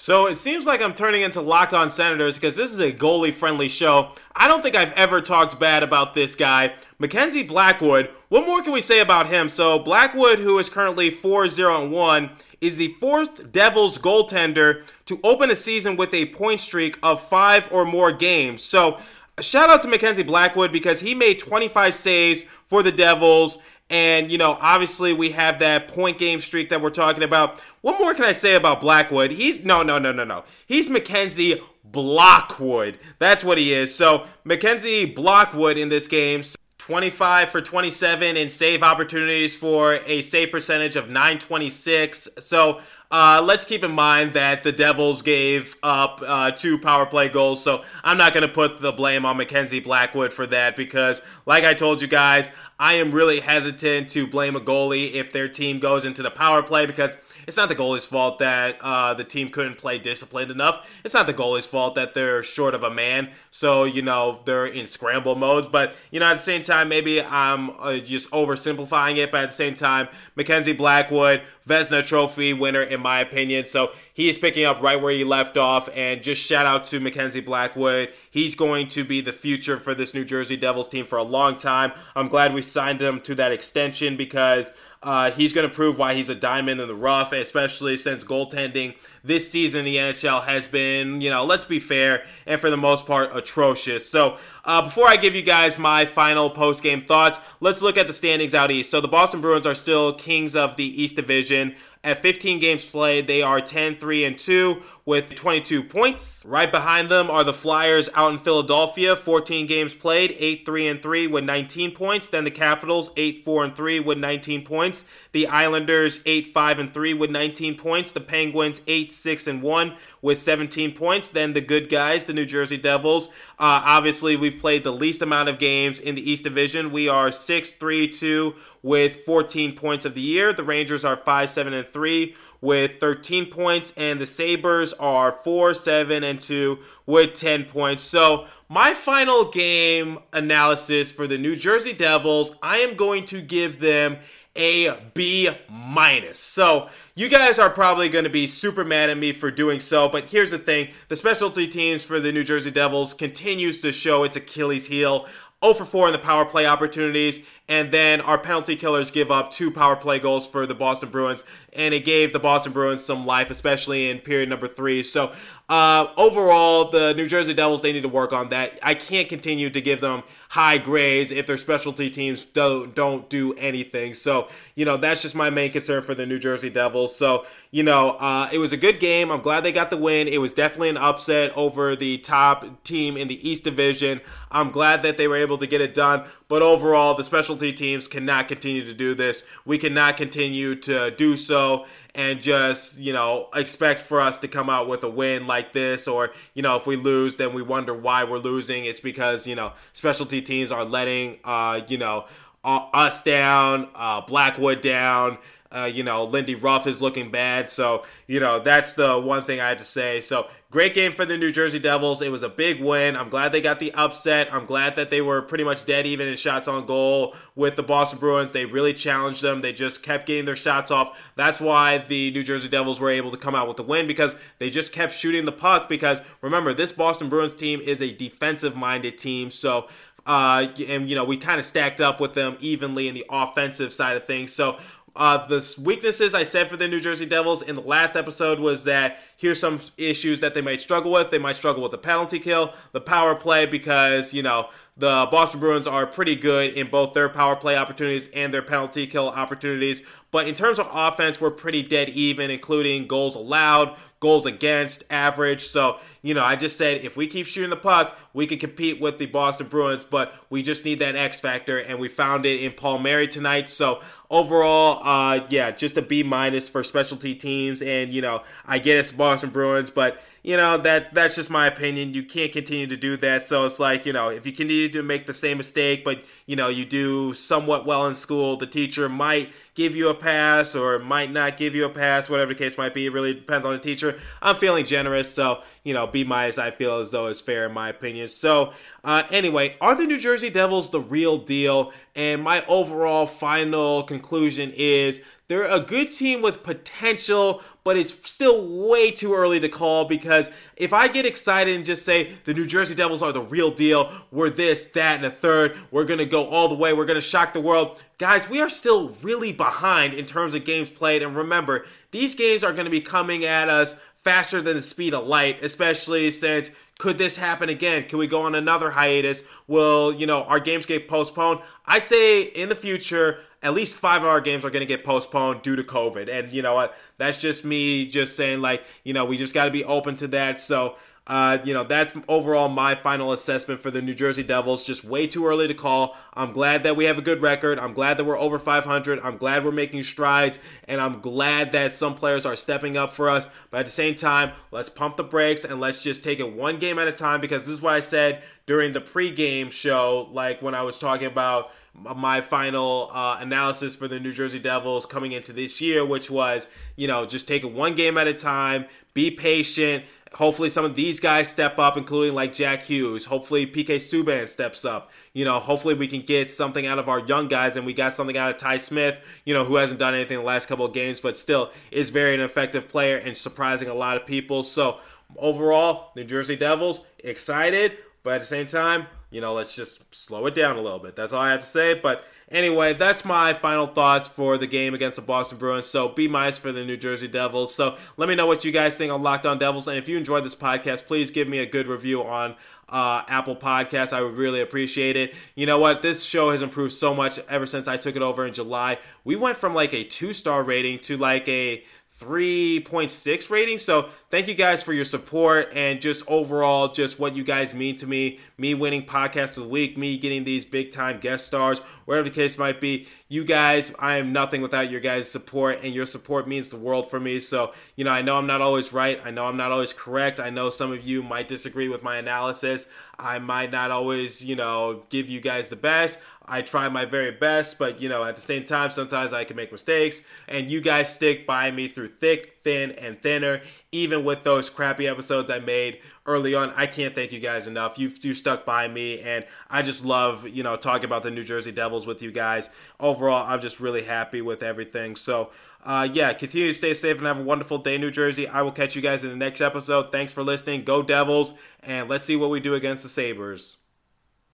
So 0.00 0.26
it 0.26 0.38
seems 0.38 0.64
like 0.64 0.80
I'm 0.80 0.94
turning 0.94 1.22
into 1.22 1.40
Locked 1.40 1.74
On 1.74 1.90
Senators 1.90 2.36
because 2.36 2.54
this 2.54 2.72
is 2.72 2.78
a 2.78 2.92
goalie 2.92 3.34
friendly 3.34 3.68
show. 3.68 4.12
I 4.34 4.46
don't 4.46 4.62
think 4.62 4.76
I've 4.76 4.92
ever 4.92 5.20
talked 5.20 5.58
bad 5.58 5.82
about 5.82 6.14
this 6.14 6.36
guy. 6.36 6.74
Mackenzie 7.00 7.42
Blackwood, 7.42 8.08
what 8.28 8.46
more 8.46 8.62
can 8.62 8.72
we 8.72 8.80
say 8.80 9.00
about 9.00 9.26
him? 9.26 9.48
So 9.48 9.80
Blackwood, 9.80 10.38
who 10.38 10.56
is 10.60 10.70
currently 10.70 11.10
4 11.10 11.48
0 11.48 11.88
1, 11.88 12.30
is 12.60 12.76
the 12.76 12.94
fourth 13.00 13.52
Devils 13.52 13.98
goaltender 13.98 14.84
to 15.06 15.20
open 15.22 15.50
a 15.50 15.56
season 15.56 15.96
with 15.96 16.12
a 16.12 16.26
point 16.26 16.60
streak 16.60 16.98
of 17.02 17.22
five 17.22 17.68
or 17.70 17.84
more 17.84 18.12
games. 18.12 18.62
So 18.62 18.98
shout 19.40 19.70
out 19.70 19.82
to 19.82 19.88
Mackenzie 19.88 20.22
Blackwood 20.22 20.72
because 20.72 21.00
he 21.00 21.14
made 21.14 21.38
25 21.38 21.94
saves 21.94 22.44
for 22.66 22.82
the 22.82 22.92
Devils. 22.92 23.58
And, 23.90 24.30
you 24.30 24.38
know, 24.38 24.58
obviously 24.60 25.12
we 25.12 25.30
have 25.30 25.60
that 25.60 25.88
point 25.88 26.18
game 26.18 26.40
streak 26.40 26.68
that 26.70 26.82
we're 26.82 26.90
talking 26.90 27.22
about. 27.22 27.60
What 27.80 27.98
more 27.98 28.14
can 28.14 28.24
I 28.24 28.32
say 28.32 28.54
about 28.54 28.80
Blackwood? 28.80 29.30
He's 29.30 29.64
no, 29.64 29.82
no, 29.82 29.98
no, 29.98 30.12
no, 30.12 30.24
no. 30.24 30.44
He's 30.66 30.90
Mackenzie 30.90 31.62
Blockwood. 31.84 32.98
That's 33.18 33.42
what 33.42 33.56
he 33.56 33.72
is. 33.72 33.94
So, 33.94 34.26
Mackenzie 34.44 35.06
Blockwood 35.06 35.78
in 35.78 35.88
this 35.88 36.06
game. 36.06 36.42
25 36.88 37.50
for 37.50 37.60
27 37.60 38.38
in 38.38 38.48
save 38.48 38.82
opportunities 38.82 39.54
for 39.54 39.96
a 40.06 40.22
save 40.22 40.50
percentage 40.50 40.96
of 40.96 41.08
926. 41.08 42.28
So 42.38 42.80
uh, 43.10 43.42
let's 43.44 43.66
keep 43.66 43.84
in 43.84 43.90
mind 43.90 44.32
that 44.32 44.62
the 44.62 44.72
Devils 44.72 45.20
gave 45.20 45.76
up 45.82 46.22
uh, 46.26 46.50
two 46.52 46.78
power 46.78 47.04
play 47.04 47.28
goals. 47.28 47.62
So 47.62 47.84
I'm 48.02 48.16
not 48.16 48.32
going 48.32 48.48
to 48.48 48.52
put 48.52 48.80
the 48.80 48.90
blame 48.90 49.26
on 49.26 49.36
Mackenzie 49.36 49.80
Blackwood 49.80 50.32
for 50.32 50.46
that 50.46 50.76
because, 50.76 51.20
like 51.44 51.62
I 51.62 51.74
told 51.74 52.00
you 52.00 52.08
guys, 52.08 52.50
I 52.78 52.94
am 52.94 53.12
really 53.12 53.40
hesitant 53.40 54.08
to 54.10 54.26
blame 54.26 54.56
a 54.56 54.60
goalie 54.60 55.12
if 55.12 55.30
their 55.30 55.46
team 55.46 55.80
goes 55.80 56.06
into 56.06 56.22
the 56.22 56.30
power 56.30 56.62
play 56.62 56.86
because 56.86 57.14
it's 57.48 57.56
not 57.56 57.70
the 57.70 57.74
goalie's 57.74 58.04
fault 58.04 58.38
that 58.40 58.76
uh, 58.82 59.14
the 59.14 59.24
team 59.24 59.48
couldn't 59.48 59.78
play 59.78 59.98
disciplined 59.98 60.50
enough. 60.50 60.86
It's 61.02 61.14
not 61.14 61.26
the 61.26 61.32
goalie's 61.32 61.66
fault 61.66 61.94
that 61.94 62.12
they're 62.12 62.42
short 62.42 62.74
of 62.74 62.82
a 62.82 62.90
man, 62.90 63.30
so 63.50 63.84
you 63.84 64.02
know 64.02 64.42
they're 64.44 64.66
in 64.66 64.84
scramble 64.84 65.34
modes. 65.34 65.66
But 65.66 65.94
you 66.10 66.20
know, 66.20 66.26
at 66.26 66.34
the 66.34 66.42
same 66.42 66.62
time, 66.62 66.90
maybe 66.90 67.22
I'm 67.22 67.70
uh, 67.80 68.00
just 68.00 68.30
oversimplifying 68.32 69.16
it. 69.16 69.32
But 69.32 69.44
at 69.44 69.48
the 69.48 69.54
same 69.54 69.74
time, 69.74 70.08
Mackenzie 70.36 70.74
Blackwood, 70.74 71.40
Vezina 71.66 72.04
Trophy 72.04 72.52
winner, 72.52 72.82
in 72.82 73.00
my 73.00 73.20
opinion. 73.20 73.64
So 73.64 73.92
he 74.12 74.28
is 74.28 74.36
picking 74.36 74.66
up 74.66 74.82
right 74.82 75.00
where 75.00 75.12
he 75.12 75.24
left 75.24 75.56
off. 75.56 75.88
And 75.94 76.22
just 76.22 76.42
shout 76.42 76.66
out 76.66 76.84
to 76.86 77.00
Mackenzie 77.00 77.40
Blackwood. 77.40 78.12
He's 78.30 78.54
going 78.54 78.88
to 78.88 79.04
be 79.04 79.22
the 79.22 79.32
future 79.32 79.80
for 79.80 79.94
this 79.94 80.12
New 80.12 80.26
Jersey 80.26 80.58
Devils 80.58 80.90
team 80.90 81.06
for 81.06 81.16
a 81.16 81.22
long 81.22 81.56
time. 81.56 81.92
I'm 82.14 82.28
glad 82.28 82.52
we 82.52 82.60
signed 82.60 83.00
him 83.00 83.22
to 83.22 83.34
that 83.36 83.52
extension 83.52 84.18
because 84.18 84.70
uh, 85.02 85.30
he's 85.30 85.52
going 85.52 85.68
to 85.68 85.74
prove 85.74 85.96
why 85.96 86.14
he's 86.14 86.28
a 86.28 86.34
diamond 86.34 86.80
in 86.80 86.88
the 86.88 86.94
rough, 86.94 87.32
especially 87.32 87.96
since 87.98 88.24
goaltending 88.24 88.96
this 89.22 89.50
season 89.50 89.80
in 89.80 89.84
the 89.84 89.96
NHL 89.96 90.44
has 90.44 90.66
been, 90.66 91.20
you 91.20 91.30
know, 91.30 91.44
let's 91.44 91.64
be 91.64 91.78
fair, 91.78 92.24
and 92.46 92.60
for 92.60 92.68
the 92.70 92.76
most 92.76 93.06
part, 93.06 93.34
atrocious. 93.36 94.08
So, 94.08 94.38
uh, 94.64 94.82
before 94.82 95.08
I 95.08 95.16
give 95.16 95.34
you 95.34 95.42
guys 95.42 95.78
my 95.78 96.04
final 96.04 96.50
post 96.50 96.82
game 96.82 97.04
thoughts, 97.04 97.38
let's 97.60 97.80
look 97.80 97.96
at 97.96 98.06
the 98.06 98.12
standings 98.12 98.54
out 98.54 98.70
east. 98.70 98.90
So, 98.90 99.00
the 99.00 99.08
Boston 99.08 99.40
Bruins 99.40 99.66
are 99.66 99.74
still 99.74 100.14
kings 100.14 100.56
of 100.56 100.76
the 100.76 101.02
East 101.02 101.14
Division. 101.14 101.76
At 102.08 102.22
15 102.22 102.58
games 102.58 102.86
played, 102.86 103.26
they 103.26 103.42
are 103.42 103.60
10 103.60 103.98
3 103.98 104.24
and 104.24 104.38
2 104.38 104.82
with 105.04 105.34
22 105.34 105.82
points. 105.82 106.42
Right 106.46 106.72
behind 106.72 107.10
them 107.10 107.30
are 107.30 107.44
the 107.44 107.52
Flyers 107.52 108.08
out 108.14 108.32
in 108.32 108.38
Philadelphia, 108.38 109.14
14 109.14 109.66
games 109.66 109.94
played, 109.94 110.34
8 110.38 110.64
3 110.64 110.88
and 110.88 111.02
3 111.02 111.26
with 111.26 111.44
19 111.44 111.94
points. 111.94 112.30
Then 112.30 112.44
the 112.44 112.50
Capitals 112.50 113.10
8 113.18 113.44
4 113.44 113.64
and 113.64 113.76
3 113.76 114.00
with 114.00 114.16
19 114.16 114.64
points. 114.64 115.04
The 115.32 115.48
Islanders 115.48 116.22
8 116.24 116.54
5 116.54 116.78
and 116.78 116.94
3 116.94 117.12
with 117.12 117.30
19 117.30 117.76
points. 117.76 118.12
The 118.12 118.22
Penguins 118.22 118.80
8 118.86 119.12
6 119.12 119.46
and 119.46 119.60
1 119.62 119.96
with 120.22 120.38
17 120.38 120.94
points. 120.94 121.28
Then 121.28 121.52
the 121.52 121.60
good 121.60 121.88
guys, 121.88 122.26
the 122.26 122.32
New 122.32 122.46
Jersey 122.46 122.76
Devils. 122.76 123.28
Uh, 123.58 123.82
obviously, 123.84 124.36
we've 124.36 124.58
played 124.58 124.84
the 124.84 124.92
least 124.92 125.22
amount 125.22 125.48
of 125.48 125.58
games 125.58 126.00
in 126.00 126.14
the 126.14 126.30
East 126.30 126.44
Division. 126.44 126.92
We 126.92 127.08
are 127.08 127.30
6 127.32 127.72
3 127.72 128.08
2 128.08 128.54
with 128.82 129.24
14 129.24 129.74
points 129.74 130.04
of 130.04 130.14
the 130.14 130.20
year. 130.20 130.52
The 130.52 130.64
Rangers 130.64 131.04
are 131.04 131.16
5 131.16 131.50
7 131.50 131.72
and 131.72 131.88
3 131.88 132.34
with 132.60 132.98
13 133.00 133.46
points, 133.46 133.92
and 133.96 134.20
the 134.20 134.26
Sabres 134.26 134.92
are 134.94 135.32
4 135.32 135.74
7 135.74 136.24
and 136.24 136.40
2 136.40 136.78
with 137.06 137.34
10 137.34 137.64
points. 137.64 138.02
So, 138.02 138.46
my 138.68 138.94
final 138.94 139.50
game 139.50 140.18
analysis 140.32 141.10
for 141.10 141.26
the 141.26 141.38
New 141.38 141.56
Jersey 141.56 141.92
Devils, 141.92 142.54
I 142.62 142.78
am 142.78 142.96
going 142.96 143.24
to 143.26 143.40
give 143.40 143.80
them 143.80 144.18
a 144.56 144.94
B 145.14 145.48
minus. 145.70 146.38
So 146.38 146.88
you 147.14 147.28
guys 147.28 147.58
are 147.58 147.70
probably 147.70 148.08
going 148.08 148.24
to 148.24 148.30
be 148.30 148.46
super 148.46 148.84
mad 148.84 149.10
at 149.10 149.18
me 149.18 149.32
for 149.32 149.50
doing 149.50 149.80
so, 149.80 150.08
but 150.08 150.26
here's 150.26 150.50
the 150.50 150.58
thing: 150.58 150.90
the 151.08 151.16
specialty 151.16 151.68
teams 151.68 152.04
for 152.04 152.20
the 152.20 152.32
New 152.32 152.44
Jersey 152.44 152.70
Devils 152.70 153.14
continues 153.14 153.80
to 153.80 153.92
show 153.92 154.24
its 154.24 154.36
Achilles 154.36 154.86
heel. 154.88 155.26
0 155.64 155.74
for 155.74 155.84
4 155.84 156.06
in 156.06 156.12
the 156.12 156.18
power 156.20 156.44
play 156.44 156.66
opportunities, 156.66 157.40
and 157.68 157.92
then 157.92 158.20
our 158.22 158.38
penalty 158.38 158.76
killers 158.76 159.10
give 159.10 159.30
up 159.30 159.52
two 159.52 159.70
power 159.70 159.94
play 159.94 160.18
goals 160.18 160.46
for 160.46 160.66
the 160.66 160.74
Boston 160.74 161.10
Bruins, 161.10 161.44
and 161.74 161.92
it 161.92 162.04
gave 162.04 162.32
the 162.32 162.38
Boston 162.38 162.72
Bruins 162.72 163.04
some 163.04 163.26
life, 163.26 163.50
especially 163.50 164.08
in 164.08 164.18
period 164.18 164.48
number 164.48 164.66
three. 164.66 165.02
So 165.02 165.32
uh, 165.68 166.06
overall, 166.16 166.90
the 166.90 167.12
New 167.12 167.26
Jersey 167.26 167.52
Devils 167.52 167.82
they 167.82 167.92
need 167.92 168.02
to 168.02 168.08
work 168.08 168.32
on 168.32 168.48
that. 168.48 168.78
I 168.82 168.94
can't 168.94 169.28
continue 169.28 169.68
to 169.68 169.80
give 169.82 170.00
them 170.00 170.22
high 170.48 170.78
grades 170.78 171.30
if 171.30 171.46
their 171.46 171.58
specialty 171.58 172.08
teams 172.08 172.46
don't 172.46 172.94
don't 172.94 173.28
do 173.28 173.52
anything. 173.54 174.14
So 174.14 174.48
you 174.74 174.86
know 174.86 174.96
that's 174.96 175.20
just 175.20 175.34
my 175.34 175.50
main 175.50 175.70
concern 175.70 176.02
for 176.02 176.14
the 176.14 176.24
New 176.24 176.38
Jersey 176.38 176.70
Devils. 176.70 177.14
So 177.14 177.44
you 177.70 177.82
know 177.82 178.12
uh, 178.12 178.48
it 178.50 178.58
was 178.58 178.72
a 178.72 178.78
good 178.78 178.98
game. 178.98 179.30
I'm 179.30 179.42
glad 179.42 179.62
they 179.62 179.72
got 179.72 179.90
the 179.90 179.98
win. 179.98 180.26
It 180.26 180.40
was 180.40 180.54
definitely 180.54 180.88
an 180.88 180.96
upset 180.96 181.54
over 181.54 181.94
the 181.94 182.16
top 182.18 182.82
team 182.82 183.18
in 183.18 183.28
the 183.28 183.48
East 183.48 183.64
Division. 183.64 184.22
I'm 184.50 184.70
glad 184.70 185.02
that 185.02 185.18
they 185.18 185.28
were 185.28 185.36
able 185.36 185.58
to 185.58 185.66
get 185.66 185.82
it 185.82 185.92
done. 185.94 186.24
But 186.48 186.62
overall, 186.62 187.14
the 187.14 187.24
specialty 187.24 187.74
teams 187.74 188.08
cannot 188.08 188.48
continue 188.48 188.84
to 188.84 188.94
do 188.94 189.14
this. 189.14 189.42
We 189.66 189.76
cannot 189.76 190.16
continue 190.16 190.74
to 190.76 191.10
do 191.10 191.36
so 191.36 191.84
and 192.14 192.40
just, 192.40 192.96
you 192.96 193.12
know, 193.12 193.48
expect 193.54 194.00
for 194.00 194.18
us 194.18 194.38
to 194.40 194.48
come 194.48 194.70
out 194.70 194.88
with 194.88 195.04
a 195.04 195.10
win 195.10 195.46
like 195.46 195.74
this. 195.74 196.08
Or, 196.08 196.32
you 196.54 196.62
know, 196.62 196.76
if 196.76 196.86
we 196.86 196.96
lose, 196.96 197.36
then 197.36 197.52
we 197.52 197.60
wonder 197.60 197.92
why 197.92 198.24
we're 198.24 198.38
losing. 198.38 198.86
It's 198.86 198.98
because, 198.98 199.46
you 199.46 199.54
know, 199.54 199.74
specialty 199.92 200.40
teams 200.40 200.72
are 200.72 200.86
letting, 200.86 201.38
uh, 201.44 201.82
you 201.86 201.98
know, 201.98 202.24
us 202.64 203.22
down, 203.22 203.88
uh, 203.94 204.22
Blackwood 204.22 204.80
down. 204.80 205.38
Uh, 205.70 205.90
you 205.92 206.02
know, 206.02 206.24
Lindy 206.24 206.54
Ruff 206.54 206.86
is 206.86 207.02
looking 207.02 207.30
bad. 207.30 207.70
So, 207.70 208.04
you 208.26 208.40
know, 208.40 208.58
that's 208.58 208.94
the 208.94 209.18
one 209.20 209.44
thing 209.44 209.60
I 209.60 209.68
had 209.68 209.78
to 209.80 209.84
say. 209.84 210.22
So, 210.22 210.48
great 210.70 210.94
game 210.94 211.12
for 211.12 211.26
the 211.26 211.36
New 211.36 211.52
Jersey 211.52 211.78
Devils. 211.78 212.22
It 212.22 212.30
was 212.30 212.42
a 212.42 212.48
big 212.48 212.80
win. 212.80 213.16
I'm 213.16 213.28
glad 213.28 213.52
they 213.52 213.60
got 213.60 213.78
the 213.78 213.92
upset. 213.92 214.48
I'm 214.52 214.64
glad 214.64 214.96
that 214.96 215.10
they 215.10 215.20
were 215.20 215.42
pretty 215.42 215.64
much 215.64 215.84
dead 215.84 216.06
even 216.06 216.26
in 216.26 216.36
shots 216.36 216.68
on 216.68 216.86
goal 216.86 217.36
with 217.54 217.76
the 217.76 217.82
Boston 217.82 218.18
Bruins. 218.18 218.52
They 218.52 218.64
really 218.64 218.94
challenged 218.94 219.42
them. 219.42 219.60
They 219.60 219.74
just 219.74 220.02
kept 220.02 220.26
getting 220.26 220.46
their 220.46 220.56
shots 220.56 220.90
off. 220.90 221.18
That's 221.36 221.60
why 221.60 221.98
the 221.98 222.30
New 222.30 222.42
Jersey 222.42 222.68
Devils 222.68 222.98
were 222.98 223.10
able 223.10 223.30
to 223.30 223.36
come 223.36 223.54
out 223.54 223.68
with 223.68 223.76
the 223.76 223.82
win 223.82 224.06
because 224.06 224.34
they 224.58 224.70
just 224.70 224.92
kept 224.92 225.12
shooting 225.12 225.44
the 225.44 225.52
puck. 225.52 225.86
Because 225.86 226.22
remember, 226.40 226.72
this 226.72 226.92
Boston 226.92 227.28
Bruins 227.28 227.54
team 227.54 227.80
is 227.80 228.00
a 228.00 228.10
defensive 228.10 228.74
minded 228.74 229.18
team. 229.18 229.50
So, 229.50 229.88
uh, 230.28 230.66
and 230.86 231.08
you 231.08 231.16
know 231.16 231.24
we 231.24 231.38
kind 231.38 231.58
of 231.58 231.64
stacked 231.64 232.02
up 232.02 232.20
with 232.20 232.34
them 232.34 232.56
evenly 232.60 233.08
in 233.08 233.14
the 233.14 233.24
offensive 233.30 233.94
side 233.94 234.16
of 234.16 234.26
things. 234.26 234.52
So 234.52 234.78
uh, 235.16 235.46
the 235.46 235.74
weaknesses 235.82 236.34
I 236.34 236.44
said 236.44 236.68
for 236.70 236.76
the 236.76 236.88
New 236.88 237.00
Jersey 237.00 237.26
Devils 237.26 237.62
in 237.62 237.74
the 237.74 237.80
last 237.80 238.16
episode 238.16 238.58
was 238.60 238.84
that 238.84 239.18
here's 239.38 239.60
some 239.60 239.80
issues 239.96 240.40
that 240.40 240.52
they 240.52 240.60
might 240.60 240.80
struggle 240.80 241.12
with. 241.12 241.30
They 241.30 241.38
might 241.38 241.56
struggle 241.56 241.80
with 241.80 241.92
the 241.92 241.98
penalty 241.98 242.40
kill, 242.40 242.74
the 242.92 243.00
power 243.00 243.36
play, 243.36 243.66
because, 243.66 244.34
you 244.34 244.42
know, 244.42 244.68
the 244.96 245.28
Boston 245.30 245.60
Bruins 245.60 245.86
are 245.86 246.06
pretty 246.06 246.34
good 246.34 246.74
in 246.74 246.90
both 246.90 247.14
their 247.14 247.28
power 247.28 247.54
play 247.54 247.76
opportunities 247.76 248.28
and 248.34 248.52
their 248.52 248.62
penalty 248.62 249.06
kill 249.06 249.28
opportunities. 249.28 250.02
But 250.32 250.48
in 250.48 250.56
terms 250.56 250.80
of 250.80 250.88
offense, 250.92 251.40
we're 251.40 251.52
pretty 251.52 251.84
dead 251.84 252.08
even, 252.08 252.50
including 252.50 253.06
goals 253.06 253.36
allowed, 253.36 253.96
goals 254.20 254.44
against, 254.44 255.04
average. 255.08 255.68
So, 255.68 255.98
you 256.20 256.34
know, 256.34 256.44
I 256.44 256.56
just 256.56 256.76
said 256.76 257.04
if 257.04 257.16
we 257.16 257.28
keep 257.28 257.46
shooting 257.46 257.70
the 257.70 257.76
puck, 257.76 258.18
we 258.34 258.46
can 258.46 258.58
compete 258.58 259.00
with 259.00 259.18
the 259.18 259.26
Boston 259.26 259.68
Bruins, 259.68 260.04
but 260.04 260.34
we 260.50 260.62
just 260.62 260.84
need 260.84 260.98
that 260.98 261.14
X 261.14 261.38
factor, 261.38 261.78
and 261.78 262.00
we 262.00 262.08
found 262.08 262.44
it 262.44 262.60
in 262.60 262.72
Palmieri 262.72 263.28
tonight. 263.28 263.70
So 263.70 264.02
overall, 264.28 265.00
uh, 265.02 265.46
yeah, 265.48 265.70
just 265.70 265.96
a 265.96 266.02
B 266.02 266.24
minus 266.24 266.68
for 266.68 266.82
specialty 266.82 267.34
teams. 267.36 267.80
And 267.80 268.12
you 268.12 268.20
know, 268.20 268.42
I 268.66 268.80
get 268.80 268.98
it's 268.98 269.12
Boston 269.12 269.27
Bruins, 269.52 269.90
but 269.90 270.20
you 270.42 270.56
know 270.56 270.78
that 270.78 271.12
that's 271.12 271.34
just 271.34 271.50
my 271.50 271.66
opinion. 271.66 272.14
You 272.14 272.22
can't 272.22 272.52
continue 272.52 272.86
to 272.86 272.96
do 272.96 273.16
that. 273.18 273.46
So 273.46 273.66
it's 273.66 273.78
like 273.78 274.06
you 274.06 274.12
know, 274.12 274.28
if 274.28 274.46
you 274.46 274.52
continue 274.52 274.88
to 274.90 275.02
make 275.02 275.26
the 275.26 275.34
same 275.34 275.58
mistake, 275.58 276.04
but 276.04 276.22
you 276.46 276.56
know 276.56 276.68
you 276.68 276.84
do 276.84 277.34
somewhat 277.34 277.84
well 277.84 278.06
in 278.06 278.14
school, 278.14 278.56
the 278.56 278.66
teacher 278.66 279.08
might 279.08 279.52
give 279.74 279.94
you 279.94 280.08
a 280.08 280.14
pass 280.14 280.74
or 280.74 280.98
might 280.98 281.30
not 281.30 281.56
give 281.56 281.74
you 281.74 281.84
a 281.84 281.90
pass, 281.90 282.28
whatever 282.28 282.52
the 282.52 282.58
case 282.58 282.78
might 282.78 282.94
be. 282.94 283.06
It 283.06 283.12
really 283.12 283.34
depends 283.34 283.66
on 283.66 283.72
the 283.72 283.78
teacher. 283.78 284.18
I'm 284.40 284.56
feeling 284.56 284.86
generous, 284.86 285.32
so 285.32 285.62
you 285.84 285.94
know, 285.94 286.06
B 286.06 286.24
minus 286.24 286.58
I 286.58 286.70
feel 286.70 286.98
as 286.98 287.10
though 287.10 287.26
is 287.26 287.40
fair 287.40 287.66
in 287.66 287.72
my 287.72 287.88
opinion. 287.88 288.28
So, 288.28 288.72
uh, 289.04 289.24
anyway, 289.30 289.76
are 289.80 289.94
the 289.94 290.06
New 290.06 290.18
Jersey 290.18 290.50
Devils 290.50 290.90
the 290.90 291.00
real 291.00 291.38
deal? 291.38 291.92
And 292.14 292.42
my 292.42 292.64
overall 292.66 293.26
final 293.26 294.02
conclusion 294.02 294.72
is 294.76 295.20
they're 295.48 295.64
a 295.64 295.80
good 295.80 296.12
team 296.12 296.42
with 296.42 296.62
potential, 296.62 297.62
but 297.88 297.96
it's 297.96 298.12
still 298.28 298.86
way 298.86 299.10
too 299.10 299.32
early 299.32 299.58
to 299.58 299.66
call 299.66 300.04
because 300.04 300.50
if 300.76 300.92
I 300.92 301.08
get 301.08 301.24
excited 301.24 301.74
and 301.74 301.86
just 301.86 302.04
say 302.04 302.34
the 302.44 302.52
New 302.52 302.66
Jersey 302.66 302.94
Devils 302.94 303.22
are 303.22 303.32
the 303.32 303.40
real 303.40 303.70
deal, 303.70 304.12
we're 304.30 304.50
this, 304.50 304.88
that, 304.88 305.16
and 305.16 305.24
a 305.24 305.30
third, 305.30 305.74
we're 305.90 306.04
going 306.04 306.18
to 306.18 306.26
go 306.26 306.48
all 306.48 306.68
the 306.68 306.74
way, 306.74 306.92
we're 306.92 307.06
going 307.06 307.14
to 307.14 307.22
shock 307.22 307.54
the 307.54 307.62
world. 307.62 307.98
Guys, 308.18 308.46
we 308.46 308.60
are 308.60 308.68
still 308.68 309.16
really 309.22 309.54
behind 309.54 310.12
in 310.12 310.26
terms 310.26 310.54
of 310.54 310.66
games 310.66 310.90
played. 310.90 311.22
And 311.22 311.34
remember, 311.34 311.86
these 312.10 312.34
games 312.34 312.62
are 312.62 312.74
going 312.74 312.84
to 312.84 312.90
be 312.90 313.00
coming 313.00 313.46
at 313.46 313.70
us 313.70 313.96
faster 314.16 314.60
than 314.60 314.76
the 314.76 314.82
speed 314.82 315.14
of 315.14 315.26
light, 315.26 315.64
especially 315.64 316.30
since 316.30 316.70
could 316.98 317.16
this 317.16 317.38
happen 317.38 317.70
again? 317.70 318.04
Can 318.04 318.18
we 318.18 318.26
go 318.26 318.42
on 318.42 318.54
another 318.54 318.90
hiatus? 318.90 319.44
Will, 319.66 320.12
you 320.12 320.26
know, 320.26 320.42
our 320.42 320.60
games 320.60 320.84
get 320.84 321.08
postponed? 321.08 321.60
I'd 321.86 322.04
say 322.04 322.42
in 322.42 322.68
the 322.68 322.76
future, 322.76 323.38
at 323.62 323.74
least 323.74 323.96
five 323.96 324.22
of 324.22 324.28
our 324.28 324.40
games 324.40 324.64
are 324.64 324.70
going 324.70 324.80
to 324.80 324.86
get 324.86 325.04
postponed 325.04 325.62
due 325.62 325.76
to 325.76 325.82
COVID. 325.82 326.28
And 326.30 326.52
you 326.52 326.62
know 326.62 326.74
what? 326.74 326.96
That's 327.16 327.38
just 327.38 327.64
me 327.64 328.06
just 328.06 328.36
saying, 328.36 328.60
like, 328.60 328.84
you 329.04 329.12
know, 329.12 329.24
we 329.24 329.36
just 329.36 329.54
got 329.54 329.64
to 329.64 329.70
be 329.70 329.84
open 329.84 330.16
to 330.18 330.28
that. 330.28 330.60
So, 330.60 330.96
uh, 331.26 331.58
you 331.62 331.74
know, 331.74 331.84
that's 331.84 332.14
overall 332.26 332.68
my 332.68 332.94
final 332.94 333.32
assessment 333.32 333.80
for 333.80 333.90
the 333.90 334.00
New 334.00 334.14
Jersey 334.14 334.42
Devils. 334.42 334.84
Just 334.84 335.04
way 335.04 335.26
too 335.26 335.46
early 335.46 335.68
to 335.68 335.74
call. 335.74 336.16
I'm 336.32 336.52
glad 336.52 336.84
that 336.84 336.96
we 336.96 337.04
have 337.04 337.18
a 337.18 337.22
good 337.22 337.42
record. 337.42 337.78
I'm 337.78 337.92
glad 337.92 338.16
that 338.16 338.24
we're 338.24 338.38
over 338.38 338.58
500. 338.58 339.20
I'm 339.20 339.36
glad 339.36 339.64
we're 339.64 339.72
making 339.72 340.04
strides. 340.04 340.58
And 340.86 341.00
I'm 341.00 341.20
glad 341.20 341.72
that 341.72 341.94
some 341.94 342.14
players 342.14 342.46
are 342.46 342.56
stepping 342.56 342.96
up 342.96 343.12
for 343.12 343.28
us. 343.28 343.48
But 343.70 343.80
at 343.80 343.86
the 343.86 343.92
same 343.92 344.14
time, 344.14 344.52
let's 344.70 344.88
pump 344.88 345.16
the 345.16 345.24
brakes 345.24 345.64
and 345.64 345.80
let's 345.80 346.02
just 346.02 346.24
take 346.24 346.38
it 346.38 346.54
one 346.54 346.78
game 346.78 346.98
at 346.98 347.08
a 347.08 347.12
time 347.12 347.42
because 347.42 347.66
this 347.66 347.74
is 347.74 347.82
what 347.82 347.94
I 347.94 348.00
said 348.00 348.42
during 348.66 348.94
the 348.94 349.00
pregame 349.00 349.70
show, 349.70 350.28
like 350.32 350.62
when 350.62 350.74
I 350.74 350.82
was 350.82 350.98
talking 350.98 351.26
about 351.26 351.72
my 352.16 352.40
final 352.40 353.10
uh, 353.12 353.38
analysis 353.40 353.94
for 353.94 354.08
the 354.08 354.20
New 354.20 354.32
Jersey 354.32 354.58
Devils 354.58 355.06
coming 355.06 355.32
into 355.32 355.52
this 355.52 355.80
year, 355.80 356.04
which 356.04 356.30
was, 356.30 356.68
you 356.96 357.06
know, 357.06 357.26
just 357.26 357.48
take 357.48 357.64
one 357.64 357.94
game 357.94 358.18
at 358.18 358.26
a 358.26 358.34
time, 358.34 358.86
be 359.14 359.30
patient. 359.30 360.04
Hopefully, 360.34 360.68
some 360.68 360.84
of 360.84 360.94
these 360.94 361.20
guys 361.20 361.48
step 361.48 361.78
up, 361.78 361.96
including 361.96 362.34
like 362.34 362.52
Jack 362.52 362.82
Hughes. 362.82 363.24
Hopefully, 363.24 363.66
PK 363.66 363.96
Subban 363.96 364.46
steps 364.46 364.84
up. 364.84 365.10
You 365.32 365.44
know, 365.44 365.58
hopefully, 365.58 365.94
we 365.94 366.06
can 366.06 366.20
get 366.20 366.52
something 366.52 366.86
out 366.86 366.98
of 366.98 367.08
our 367.08 367.20
young 367.20 367.48
guys, 367.48 367.76
and 367.76 367.86
we 367.86 367.94
got 367.94 368.14
something 368.14 368.36
out 368.36 368.50
of 368.50 368.58
Ty 368.58 368.78
Smith, 368.78 369.18
you 369.46 369.54
know, 369.54 369.64
who 369.64 369.76
hasn't 369.76 369.98
done 369.98 370.14
anything 370.14 370.36
the 370.36 370.44
last 370.44 370.68
couple 370.68 370.84
of 370.84 370.92
games, 370.92 371.20
but 371.20 371.38
still 371.38 371.70
is 371.90 372.10
very 372.10 372.34
an 372.34 372.40
effective 372.42 372.88
player 372.88 373.16
and 373.16 373.36
surprising 373.36 373.88
a 373.88 373.94
lot 373.94 374.18
of 374.18 374.26
people. 374.26 374.62
So, 374.62 374.98
overall, 375.36 376.12
New 376.14 376.24
Jersey 376.24 376.56
Devils, 376.56 377.00
excited, 377.24 377.96
but 378.22 378.34
at 378.34 378.40
the 378.40 378.46
same 378.46 378.66
time, 378.66 379.06
you 379.30 379.40
know, 379.40 379.52
let's 379.52 379.74
just 379.74 380.02
slow 380.14 380.46
it 380.46 380.54
down 380.54 380.76
a 380.76 380.80
little 380.80 380.98
bit. 380.98 381.14
That's 381.14 381.32
all 381.32 381.42
I 381.42 381.50
have 381.50 381.60
to 381.60 381.66
say. 381.66 381.94
But 381.94 382.24
anyway, 382.50 382.94
that's 382.94 383.24
my 383.24 383.52
final 383.52 383.86
thoughts 383.86 384.28
for 384.28 384.56
the 384.56 384.66
game 384.66 384.94
against 384.94 385.16
the 385.16 385.22
Boston 385.22 385.58
Bruins. 385.58 385.86
So 385.86 386.08
B 386.08 386.28
minus 386.28 386.56
for 386.56 386.72
the 386.72 386.84
New 386.84 386.96
Jersey 386.96 387.28
Devils. 387.28 387.74
So 387.74 387.96
let 388.16 388.28
me 388.28 388.34
know 388.34 388.46
what 388.46 388.64
you 388.64 388.72
guys 388.72 388.94
think 388.94 389.12
on 389.12 389.22
Locked 389.22 389.44
On 389.44 389.58
Devils. 389.58 389.86
And 389.86 389.98
if 389.98 390.08
you 390.08 390.16
enjoyed 390.16 390.44
this 390.44 390.54
podcast, 390.56 391.06
please 391.06 391.30
give 391.30 391.46
me 391.46 391.58
a 391.58 391.66
good 391.66 391.88
review 391.88 392.22
on 392.24 392.56
uh, 392.88 393.22
Apple 393.28 393.56
Podcasts. 393.56 394.14
I 394.14 394.22
would 394.22 394.36
really 394.36 394.60
appreciate 394.60 395.16
it. 395.16 395.34
You 395.54 395.66
know 395.66 395.78
what? 395.78 396.00
This 396.00 396.24
show 396.24 396.50
has 396.50 396.62
improved 396.62 396.94
so 396.94 397.14
much 397.14 397.38
ever 397.48 397.66
since 397.66 397.86
I 397.86 397.98
took 397.98 398.16
it 398.16 398.22
over 398.22 398.46
in 398.46 398.54
July. 398.54 398.98
We 399.24 399.36
went 399.36 399.58
from 399.58 399.74
like 399.74 399.92
a 399.92 400.04
two 400.04 400.32
star 400.32 400.62
rating 400.62 401.00
to 401.00 401.18
like 401.18 401.46
a 401.48 401.84
3.6 402.18 403.50
rating. 403.50 403.78
So 403.78 404.08
thank 404.28 404.48
you 404.48 404.54
guys 404.54 404.82
for 404.82 404.92
your 404.92 405.04
support 405.04 405.70
and 405.72 406.00
just 406.00 406.24
overall 406.26 406.88
just 406.88 407.20
what 407.20 407.36
you 407.36 407.44
guys 407.44 407.74
mean 407.74 407.96
to 407.98 408.06
me. 408.06 408.40
Me 408.56 408.74
winning 408.74 409.06
podcast 409.06 409.56
of 409.56 409.62
the 409.62 409.68
week, 409.68 409.96
me 409.96 410.18
getting 410.18 410.42
these 410.42 410.64
big 410.64 410.90
time 410.90 411.20
guest 411.20 411.46
stars, 411.46 411.78
whatever 412.06 412.28
the 412.28 412.34
case 412.34 412.58
might 412.58 412.80
be. 412.80 413.06
You 413.28 413.44
guys, 413.44 413.94
I 413.98 414.16
am 414.16 414.32
nothing 414.32 414.62
without 414.62 414.90
your 414.90 415.00
guys' 415.00 415.30
support, 415.30 415.80
and 415.84 415.94
your 415.94 416.06
support 416.06 416.48
means 416.48 416.70
the 416.70 416.76
world 416.78 417.10
for 417.10 417.20
me. 417.20 417.40
So, 417.40 417.72
you 417.94 418.04
know, 418.04 418.10
I 418.10 418.22
know 418.22 418.36
I'm 418.36 418.46
not 418.46 418.62
always 418.62 418.92
right. 418.92 419.20
I 419.22 419.30
know 419.30 419.46
I'm 419.46 419.58
not 419.58 419.70
always 419.70 419.92
correct. 419.92 420.40
I 420.40 420.50
know 420.50 420.70
some 420.70 420.90
of 420.90 421.06
you 421.06 421.22
might 421.22 421.46
disagree 421.46 421.88
with 421.88 422.02
my 422.02 422.16
analysis. 422.16 422.88
I 423.18 423.38
might 423.38 423.70
not 423.70 423.90
always, 423.90 424.44
you 424.44 424.56
know, 424.56 425.04
give 425.10 425.28
you 425.28 425.40
guys 425.40 425.68
the 425.68 425.76
best. 425.76 426.18
I 426.48 426.62
try 426.62 426.88
my 426.88 427.04
very 427.04 427.30
best, 427.30 427.78
but 427.78 428.00
you 428.00 428.08
know, 428.08 428.24
at 428.24 428.34
the 428.34 428.40
same 428.40 428.64
time, 428.64 428.90
sometimes 428.90 429.32
I 429.32 429.44
can 429.44 429.56
make 429.56 429.70
mistakes. 429.70 430.22
And 430.46 430.70
you 430.70 430.80
guys 430.80 431.12
stick 431.12 431.46
by 431.46 431.70
me 431.70 431.88
through 431.88 432.08
thick, 432.08 432.58
thin, 432.64 432.92
and 432.92 433.20
thinner. 433.20 433.60
Even 433.92 434.24
with 434.24 434.44
those 434.44 434.70
crappy 434.70 435.06
episodes 435.06 435.50
I 435.50 435.58
made 435.60 436.00
early 436.26 436.54
on, 436.54 436.72
I 436.76 436.86
can't 436.86 437.14
thank 437.14 437.32
you 437.32 437.40
guys 437.40 437.66
enough. 437.66 437.98
You 437.98 438.10
you 438.20 438.34
stuck 438.34 438.64
by 438.64 438.88
me, 438.88 439.20
and 439.20 439.46
I 439.70 439.82
just 439.82 440.04
love 440.04 440.48
you 440.48 440.62
know 440.62 440.76
talking 440.76 441.04
about 441.04 441.22
the 441.22 441.30
New 441.30 441.44
Jersey 441.44 441.72
Devils 441.72 442.06
with 442.06 442.22
you 442.22 442.32
guys. 442.32 442.68
Overall, 442.98 443.46
I'm 443.46 443.60
just 443.60 443.80
really 443.80 444.02
happy 444.02 444.40
with 444.40 444.62
everything. 444.62 445.16
So. 445.16 445.50
Uh, 445.84 446.06
yeah, 446.12 446.32
continue 446.32 446.66
to 446.66 446.74
stay 446.74 446.92
safe 446.92 447.18
and 447.18 447.26
have 447.26 447.38
a 447.38 447.42
wonderful 447.42 447.78
day, 447.78 447.96
New 447.96 448.10
Jersey. 448.10 448.48
I 448.48 448.62
will 448.62 448.72
catch 448.72 448.96
you 448.96 449.00
guys 449.00 449.22
in 449.22 449.30
the 449.30 449.36
next 449.36 449.60
episode. 449.60 450.10
Thanks 450.10 450.32
for 450.32 450.42
listening. 450.42 450.82
Go 450.82 451.04
Devils, 451.04 451.54
and 451.84 452.08
let's 452.08 452.24
see 452.24 452.34
what 452.34 452.50
we 452.50 452.58
do 452.58 452.74
against 452.74 453.04
the 453.04 453.08
Sabres. 453.08 453.76